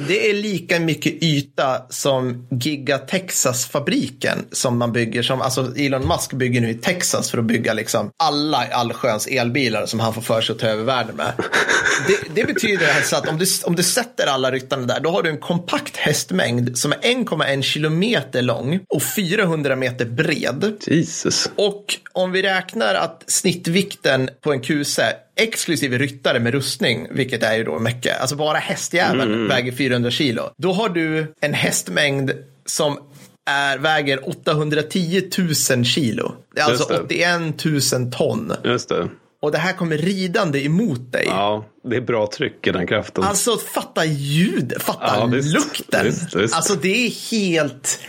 Det 0.08 0.30
är 0.30 0.34
lika 0.34 0.80
mycket 0.80 1.24
yta 1.24 1.82
som 1.90 2.48
Giga 2.50 2.98
Texas-fabriken 2.98 4.38
som 4.52 4.78
man 4.78 4.92
bygger, 4.92 5.22
som 5.22 5.42
alltså 5.42 5.78
Elon 5.78 6.08
Musk 6.08 6.34
bygger 6.34 6.62
nu 6.62 6.70
i 6.70 6.74
Texas 6.74 7.32
för 7.32 7.38
att 7.38 7.46
bygga 7.46 7.74
liksom 7.74 8.10
alla 8.24 8.68
allsköns 8.72 9.28
elbilar 9.28 9.86
som 9.86 10.00
han 10.00 10.14
får 10.22 10.34
för 10.36 10.42
sig 10.42 10.54
att 10.54 10.60
ta 10.60 10.68
över 10.68 10.84
världen 10.84 11.16
med. 11.16 11.34
Det, 12.08 12.42
det 12.42 12.54
betyder 12.54 12.96
alltså 12.96 13.16
att 13.16 13.28
om 13.28 13.38
du, 13.38 13.46
om 13.66 13.76
du 13.76 13.84
sätter 13.84 14.28
alla 14.28 14.52
ryttarna 14.52 14.86
där, 14.86 15.00
då 15.00 15.10
har 15.10 15.24
du 15.24 15.30
en 15.30 15.38
kompakt 15.38 15.98
hästmängd 15.98 16.78
som 16.78 16.92
är 16.92 16.98
1,1 16.98 17.62
kilometer 17.62 18.42
lång 18.42 18.80
och 18.90 19.04
400 19.04 19.76
meter 19.76 20.06
bred. 20.06 20.74
Jesus. 20.88 21.50
Och 21.56 21.96
om 22.14 22.32
vi 22.32 22.42
räknar 22.42 22.96
att 22.96 23.24
snittvikten 23.28 24.30
på 24.42 24.54
en 24.54 24.62
kuse 24.62 25.16
exklusive 25.36 25.98
ryttare 25.98 26.40
med 26.40 26.54
rustning, 26.54 27.08
vilket 27.12 27.44
är 27.44 27.56
ju 27.56 27.64
då 27.64 27.80
mycket, 27.80 28.22
alltså 28.22 28.36
bara 28.36 28.58
hästjäveln 28.58 29.48
väger 29.48 29.72
400 29.72 30.12
kilo. 30.12 30.50
Då 30.58 30.74
har 30.74 30.90
du 30.90 31.34
en 31.42 31.54
hästmängd 31.54 32.32
som 32.66 33.00
är, 33.46 33.78
väger 33.78 34.30
810 34.30 35.22
000 35.72 35.86
kilo. 35.86 36.34
Det 36.56 36.62
är 36.62 36.70
Just 36.70 36.82
alltså 36.82 36.94
det. 36.94 37.06
81 37.06 37.66
000 37.94 38.12
ton. 38.12 38.54
Just 38.64 38.90
det. 38.90 39.08
Och 39.42 39.52
det 39.52 39.58
här 39.58 39.74
kommer 39.74 39.98
ridande 39.98 40.66
emot 40.66 41.12
dig. 41.12 41.24
Ja, 41.28 41.66
det 41.90 41.96
är 41.96 42.02
bra 42.02 42.28
tryck 42.28 42.68
i 42.68 42.72
den 42.72 42.88
kraften. 42.88 43.24
Alltså 43.24 43.58
fatta 43.58 44.06
ljud, 44.06 44.74
fatta 44.80 45.16
Ja, 45.20 45.26
visst. 45.26 45.54
lukten. 45.54 46.06
Visst, 46.06 46.36
visst. 46.36 46.56
Alltså 46.56 46.76
det 46.76 47.06
är 47.08 47.32
helt... 47.32 48.00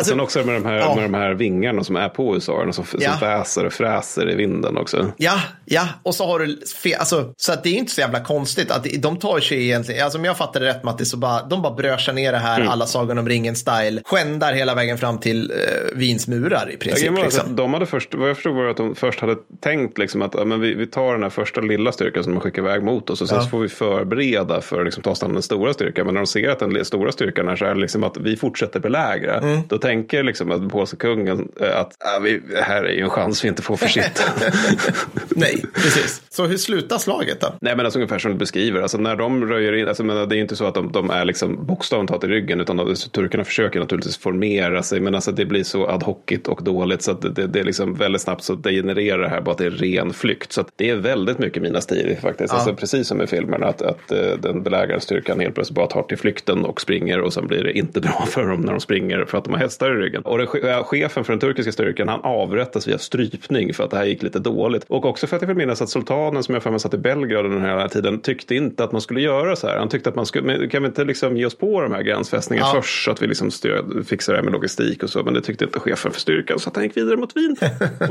Alltså, 0.00 0.12
Sen 0.12 0.20
också 0.20 0.44
med 0.44 0.54
de 0.54 0.64
här, 0.64 0.76
Ja. 0.78 0.94
med 0.94 1.04
de 1.04 1.14
här 1.14 1.34
vingarna 1.34 1.84
som 1.84 1.96
är 1.96 2.08
på 2.08 2.34
husarerna 2.34 2.72
som, 2.72 2.84
Ja. 2.98 3.10
som 3.10 3.28
väser 3.28 3.66
och 3.66 3.72
fräser 3.72 4.30
i 4.30 4.34
vinden 4.34 4.76
också. 4.76 5.12
Ja, 5.16 5.40
ja, 5.64 5.88
och 6.02 6.14
så 6.14 6.26
har 6.26 6.38
du 6.38 6.46
fe- 6.84 6.96
alltså, 6.98 7.32
så 7.36 7.52
att 7.52 7.64
det 7.64 7.68
är 7.70 7.74
inte 7.74 7.92
så 7.92 8.00
jävla 8.00 8.20
konstigt 8.20 8.70
att 8.70 8.86
de 8.98 9.16
tar 9.16 9.40
sig 9.40 9.64
egentligen, 9.64 10.04
alltså 10.04 10.18
om 10.18 10.24
jag 10.24 10.36
fattar 10.36 10.60
det 10.60 10.66
rätt 10.66 10.82
Mattis, 10.84 11.10
så 11.10 11.16
bara, 11.16 11.42
de 11.42 11.62
bara 11.62 11.74
brösar 11.74 12.12
ner 12.12 12.32
det 12.32 12.38
här 12.38 12.56
Mm. 12.60 12.68
alla 12.72 12.86
Sagan 12.86 13.18
om 13.18 13.28
ringen-style, 13.28 14.00
skändar 14.04 14.52
hela 14.52 14.74
vägen 14.74 14.98
fram 14.98 15.18
till 15.18 15.50
uh, 15.52 15.98
Wiens 15.98 16.28
murar 16.28 16.70
i 16.72 16.76
princip. 16.76 17.04
Ja, 17.16 17.24
alltså, 17.24 17.38
liksom. 17.40 17.56
de 17.56 17.74
hade 17.74 17.86
först, 17.86 18.14
vad 18.14 18.28
jag 18.28 18.36
förstod 18.36 18.54
var 18.56 18.64
att 18.66 18.76
de 18.76 18.94
först 18.94 19.20
hade 19.20 19.36
tänkt 19.62 19.98
liksom 19.98 20.22
att 20.22 20.34
ja, 20.34 20.44
men 20.44 20.60
vi, 20.60 20.74
vi 20.74 20.86
tar 20.86 21.12
den 21.12 21.22
här 21.22 21.30
första 21.30 21.60
lilla 21.60 21.92
styrkan 21.92 22.24
som 22.24 22.34
de 22.34 22.40
skickar 22.40 22.62
iväg 22.62 22.82
mot 22.82 23.10
oss 23.10 23.20
och 23.22 23.28
sen 23.28 23.36
Ja. 23.38 23.42
så 23.44 23.48
får 23.50 23.60
vi 23.60 23.68
förbereda 23.68 24.60
för 24.60 24.78
att 24.78 24.84
liksom, 24.84 25.02
ta 25.02 25.10
oss 25.10 25.22
an 25.22 25.32
den 25.32 25.42
stora 25.42 25.72
styrkan. 25.74 26.06
Men 26.06 26.14
när 26.14 26.20
de 26.20 26.26
ser 26.26 26.48
att 26.48 26.58
den 26.58 26.84
stora 26.84 27.12
styrkan 27.12 27.48
är 27.48 27.56
så 27.56 27.64
är 27.64 27.74
det 27.74 27.80
liksom 27.80 28.04
att 28.04 28.16
vi 28.16 28.36
fortsätter 28.36 28.80
belägra. 28.80 29.38
Mm. 29.38 29.60
Då 29.68 29.78
tänker 29.78 29.89
liksom 29.98 30.50
att 30.50 30.60
den 30.60 30.68
polska 30.70 30.96
kungen 30.96 31.48
eh, 31.60 31.78
att 31.80 31.96
ja, 31.98 32.20
vi, 32.22 32.40
här 32.62 32.84
är 32.84 32.92
ju 32.92 33.02
en 33.02 33.10
chans 33.10 33.44
vi 33.44 33.48
inte 33.48 33.62
får 33.62 33.76
försitta. 33.76 34.22
Nej, 35.28 35.64
precis. 35.74 36.22
Så 36.30 36.46
hur 36.46 36.56
slutar 36.56 36.98
slaget 36.98 37.40
då? 37.40 37.54
Nej 37.60 37.76
men 37.76 37.86
alltså 37.86 37.98
ungefär 37.98 38.18
som 38.18 38.30
du 38.30 38.36
beskriver, 38.36 38.82
alltså 38.82 38.98
när 38.98 39.16
de 39.16 39.48
röjer 39.48 39.72
in, 39.72 39.88
alltså, 39.88 40.04
men 40.04 40.28
det 40.28 40.34
är 40.34 40.36
ju 40.36 40.42
inte 40.42 40.56
så 40.56 40.64
att 40.64 40.74
de, 40.74 40.92
de 40.92 41.10
är 41.10 41.24
liksom 41.24 41.66
bokstavligt 41.66 42.08
talat 42.08 42.24
i 42.24 42.26
ryggen 42.26 42.60
utan 42.60 42.76
de, 42.76 42.94
turkarna 42.94 43.44
försöker 43.44 43.80
naturligtvis 43.80 44.18
formera 44.18 44.82
sig 44.82 45.00
men 45.00 45.14
alltså 45.14 45.32
det 45.32 45.44
blir 45.44 45.64
så 45.64 45.86
ad 45.86 46.04
hocigt 46.04 46.48
och 46.48 46.64
dåligt 46.64 47.02
så 47.02 47.10
att 47.10 47.22
det, 47.22 47.30
det, 47.30 47.46
det 47.46 47.60
är 47.60 47.64
liksom 47.64 47.94
väldigt 47.94 48.22
snabbt 48.22 48.44
så 48.44 48.54
degenererar 48.54 49.18
det 49.22 49.28
här 49.28 49.40
bara 49.40 49.52
att 49.52 49.58
det 49.58 49.66
är 49.66 49.70
ren 49.70 50.12
flykt. 50.12 50.52
Så 50.52 50.60
att 50.60 50.68
det 50.76 50.90
är 50.90 50.96
väldigt 50.96 51.38
mycket 51.38 51.62
mina 51.62 51.80
stil 51.80 52.16
faktiskt, 52.22 52.52
Ja. 52.52 52.58
alltså, 52.58 52.74
precis 52.74 53.08
som 53.08 53.22
i 53.22 53.26
filmerna 53.26 53.66
att, 53.66 53.82
att 53.82 54.12
eh, 54.12 54.18
den 54.42 54.62
belägrande 54.62 55.00
styrkan 55.00 55.40
helt 55.40 55.54
plötsligt 55.54 55.76
bara 55.76 55.86
tar 55.86 56.02
till 56.02 56.18
flykten 56.18 56.64
och 56.64 56.80
springer 56.80 57.20
och 57.20 57.32
sen 57.32 57.46
blir 57.46 57.64
det 57.64 57.72
inte 57.78 58.00
bra 58.00 58.24
för 58.28 58.46
dem 58.46 58.60
när 58.60 58.72
de 58.72 58.80
springer 58.80 59.24
för 59.24 59.38
att 59.38 59.44
de 59.44 59.54
har 59.54 59.60
hästar 59.80 59.98
i 59.98 60.02
ryggen. 60.02 60.22
Och 60.22 60.38
den, 60.38 60.46
chefen 60.84 61.24
för 61.24 61.32
den 61.32 61.40
turkiska 61.40 61.72
styrkan 61.72 62.08
han 62.08 62.20
avrättas 62.22 62.88
via 62.88 62.98
strypning 62.98 63.74
för 63.74 63.84
att 63.84 63.90
det 63.90 63.96
här 63.96 64.04
gick 64.04 64.22
lite 64.22 64.38
dåligt. 64.38 64.84
Och 64.88 65.04
också 65.04 65.26
för 65.26 65.36
att 65.36 65.42
jag 65.42 65.46
vill 65.46 65.56
minnas 65.56 65.82
att 65.82 65.88
sultanen 65.88 66.42
som 66.42 66.54
jag 66.54 66.62
för 66.62 66.70
mig 66.70 66.80
satt 66.80 66.94
i 66.94 66.98
Belgrad 66.98 67.44
under 67.44 67.58
den 67.58 67.66
här 67.66 67.88
tiden 67.88 68.20
tyckte 68.20 68.54
inte 68.54 68.84
att 68.84 68.92
man 68.92 69.00
skulle 69.00 69.20
göra 69.20 69.56
så 69.56 69.66
här. 69.66 69.78
Han 69.78 69.88
tyckte 69.88 70.08
att 70.08 70.16
man 70.16 70.26
skulle, 70.26 70.46
men 70.46 70.68
kan 70.68 70.82
vi 70.82 70.88
inte 70.88 71.04
liksom 71.04 71.36
ge 71.36 71.46
oss 71.46 71.54
på 71.54 71.80
de 71.80 71.92
här 71.92 72.02
gränsfästningarna 72.02 72.68
Ja. 72.74 72.80
först 72.80 73.04
så 73.04 73.10
att 73.10 73.22
vi 73.22 73.26
liksom 73.26 73.50
stöd, 73.50 74.06
fixar 74.06 74.32
det 74.32 74.38
här 74.38 74.44
med 74.44 74.52
logistik 74.52 75.02
och 75.02 75.10
så. 75.10 75.22
Men 75.22 75.34
det 75.34 75.40
tyckte 75.40 75.64
inte 75.64 75.80
chefen 75.80 76.12
för 76.12 76.20
styrkan 76.20 76.58
så 76.58 76.70
att 76.70 76.76
han 76.76 76.84
gick 76.84 76.96
vidare 76.96 77.16
mot 77.16 77.36
Wien. 77.36 77.56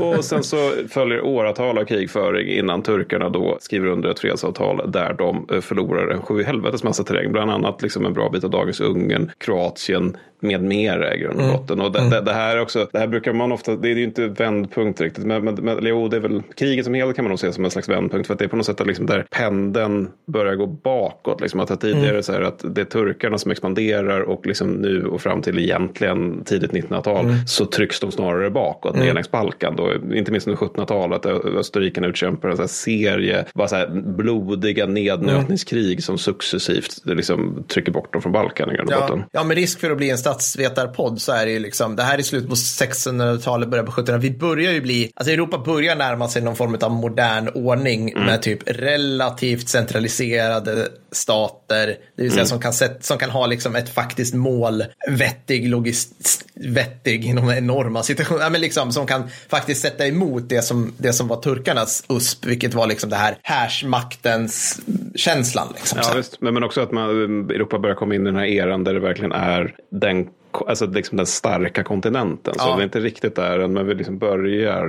och 0.00 0.24
sen 0.24 0.42
så 0.42 0.72
följer 0.88 1.20
åratal 1.24 1.78
av 1.78 1.84
krigföring 1.84 2.48
innan 2.48 2.82
turkarna 2.82 3.28
då 3.28 3.58
skriver 3.60 3.86
under 3.86 4.08
ett 4.08 4.18
fredsavtal 4.18 4.90
där 4.92 5.14
de 5.18 5.46
eh, 5.52 5.60
förlorar 5.60 6.08
en 6.08 6.22
sju 6.22 6.42
helvetes 6.42 6.82
massa 6.82 7.04
terräng. 7.04 7.32
Bland 7.32 7.50
annat 7.50 7.82
liksom 7.82 8.06
en 8.06 8.12
bra 8.12 8.30
bit 8.30 8.44
av 8.44 8.50
dagens 8.50 8.80
Ungern, 8.80 9.30
Kroatien 9.38 10.16
med 10.42 10.62
mera 10.62 11.14
i 11.14 11.18
grund 11.18 11.40
och 11.40 11.48
botten. 11.58 11.80
Och 11.80 11.92
det, 11.92 12.10
det, 12.10 12.20
det 12.20 12.32
här 12.32 12.56
är 12.56 12.60
också, 12.60 12.88
det 12.92 12.98
här 12.98 13.06
brukar 13.06 13.32
man 13.32 13.52
ofta, 13.52 13.76
det 13.76 13.88
är 13.88 13.94
ju 13.94 14.04
inte 14.04 14.26
vändpunkt 14.26 15.00
riktigt. 15.00 15.24
Men, 15.24 15.44
men, 15.44 15.54
men 15.54 15.78
jo, 15.82 16.08
det 16.08 16.16
är 16.16 16.20
väl 16.20 16.42
kriget 16.56 16.84
som 16.84 16.94
helhet 16.94 17.16
kan 17.16 17.24
man 17.24 17.30
nog 17.30 17.38
se 17.38 17.52
som 17.52 17.64
en 17.64 17.70
slags 17.70 17.88
vändpunkt. 17.88 18.26
För 18.26 18.34
att 18.34 18.38
det 18.38 18.44
är 18.44 18.48
på 18.48 18.56
något 18.56 18.66
sätt 18.66 18.80
att 18.80 18.86
liksom 18.86 19.06
där 19.06 19.26
pendeln 19.30 20.08
börjar 20.26 20.54
gå 20.54 20.66
bakåt. 20.66 21.40
Liksom 21.40 21.60
att 21.60 21.80
tidigare 21.80 22.22
så 22.22 22.32
här 22.32 22.40
att 22.40 22.64
det 22.74 22.80
är 22.80 22.84
turkarna 22.84 23.38
som 23.38 23.50
expanderar 23.50 24.20
och 24.20 24.46
liksom 24.46 24.72
nu 24.72 25.06
och 25.06 25.20
fram 25.20 25.42
till 25.42 25.58
egentligen 25.58 26.44
tidigt 26.44 26.70
1900-tal 26.70 27.26
så 27.46 27.66
trycks 27.66 28.00
de 28.00 28.12
snarare 28.12 28.50
bakåt 28.50 28.96
ner 28.96 29.14
längs 29.14 29.30
Balkan. 29.30 29.76
Då, 29.76 29.92
inte 30.14 30.32
minst 30.32 30.46
under 30.48 30.60
1700-talet. 30.60 31.22
där 31.22 32.04
utkämpar 32.04 32.48
en 32.48 32.56
så 32.56 32.68
serie 32.68 33.44
bara 33.54 33.68
så 33.68 33.86
blodiga 33.90 34.86
nednötningskrig 34.86 36.02
som 36.04 36.18
successivt 36.18 36.90
liksom 37.04 37.64
trycker 37.68 37.92
bort 37.92 38.12
dem 38.12 38.22
från 38.22 38.32
Balkan 38.32 38.70
i 38.70 38.74
grund 38.74 38.88
och 38.88 38.94
Ja, 38.94 39.00
botten. 39.00 39.24
ja, 39.32 39.44
med 39.44 39.56
risk 39.56 39.80
för 39.80 39.90
att 39.90 39.96
bli 39.96 40.10
en 40.10 40.18
statsvetarpodd 40.34 41.20
så 41.20 41.32
är 41.32 41.46
det 41.46 41.52
ju 41.52 41.58
liksom, 41.58 41.96
det 41.96 42.02
här 42.02 42.18
är 42.18 42.22
slutet 42.22 42.48
på 42.48 42.54
1600-talet, 42.54 43.68
början 43.68 43.86
på 43.86 43.92
1700-talet. 43.92 44.22
Vi 44.22 44.30
börjar 44.30 44.72
ju 44.72 44.80
bli, 44.80 45.12
alltså 45.14 45.32
Europa 45.32 45.58
börjar 45.58 45.96
närma 45.96 46.28
sig 46.28 46.42
någon 46.42 46.56
form 46.56 46.78
av 46.82 46.90
modern 46.90 47.48
ordning 47.48 48.10
mm. 48.10 48.24
med 48.24 48.42
typ 48.42 48.58
relativt 48.66 49.68
centraliserade 49.68 50.88
stater, 51.12 51.86
det 52.16 52.22
vill 52.22 52.30
säga 52.30 52.40
mm. 52.40 52.48
som, 52.48 52.60
kan 52.60 52.72
set, 52.72 53.04
som 53.04 53.18
kan 53.18 53.30
ha 53.30 53.46
liksom 53.46 53.76
ett 53.76 53.88
faktiskt 53.88 54.34
mål, 54.34 54.84
vettig 55.08 55.68
logist, 55.68 56.44
vettig 56.54 57.24
inom 57.24 57.50
enorma 57.50 58.02
situationer, 58.02 58.50
men 58.50 58.60
liksom 58.60 58.92
som 58.92 59.06
kan 59.06 59.28
faktiskt 59.48 59.82
sätta 59.82 60.06
emot 60.06 60.48
det 60.48 60.62
som, 60.62 60.92
det 60.98 61.12
som 61.12 61.28
var 61.28 61.36
turkarnas 61.42 62.04
USP, 62.08 62.46
vilket 62.46 62.74
var 62.74 62.86
liksom 62.86 63.10
det 63.10 63.16
här 63.16 63.36
härsmaktens 63.42 64.80
känslan. 65.14 65.68
Liksom, 65.74 65.98
ja, 66.02 66.12
visst. 66.16 66.40
Men, 66.40 66.54
men 66.54 66.64
också 66.64 66.80
att 66.80 66.92
man, 66.92 67.10
Europa 67.50 67.78
börjar 67.78 67.96
komma 67.96 68.14
in 68.14 68.22
i 68.22 68.24
den 68.24 68.36
här 68.36 68.44
eran 68.44 68.84
där 68.84 68.94
det 68.94 69.00
verkligen 69.00 69.32
är 69.32 69.74
den 69.90 70.19
alltså 70.52 70.86
liksom 70.86 71.16
den 71.16 71.26
starka 71.26 71.84
kontinenten. 71.84 72.54
Så 72.58 72.68
ja. 72.68 72.76
det 72.76 72.82
är 72.82 72.84
inte 72.84 73.00
riktigt 73.00 73.36
där 73.36 73.58
än, 73.58 73.72
men 73.72 73.86
vi 73.86 73.94
liksom 73.94 74.18
börjar 74.18 74.86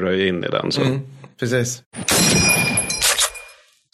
röja 0.00 0.26
in 0.26 0.44
i 0.44 0.48
den. 0.48 0.72
Så. 0.72 0.80
Mm, 0.80 1.00
precis. 1.40 1.82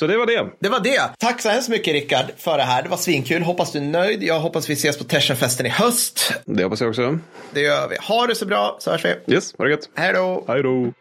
Så 0.00 0.06
det 0.06 0.16
var 0.16 0.26
det. 0.26 0.46
Det 0.60 0.68
var 0.68 0.80
det. 0.80 1.00
Tack 1.18 1.40
så 1.40 1.48
hemskt 1.48 1.68
mycket 1.68 1.92
Rickard 1.92 2.26
för 2.36 2.58
det 2.58 2.64
här. 2.64 2.82
Det 2.82 2.88
var 2.88 2.96
svinkul. 2.96 3.42
Hoppas 3.42 3.72
du 3.72 3.78
är 3.78 3.82
nöjd. 3.82 4.22
Jag 4.22 4.40
hoppas 4.40 4.70
vi 4.70 4.72
ses 4.72 4.98
på 4.98 5.04
Tersenfesten 5.04 5.66
i 5.66 5.68
höst. 5.68 6.32
Det 6.44 6.64
hoppas 6.64 6.80
jag 6.80 6.90
också. 6.90 7.18
Det 7.52 7.60
gör 7.60 7.88
vi. 7.88 7.96
Ha 8.00 8.26
det 8.26 8.34
så 8.34 8.46
bra 8.46 8.76
så 8.80 8.90
hörs 8.90 9.04
vi. 9.04 9.34
Yes, 9.34 9.54
ha 9.58 9.64
det 9.64 9.70
gött. 9.70 9.90
Hej 9.94 10.12
då. 10.12 10.44
Hej 10.48 10.62
då. 10.62 10.92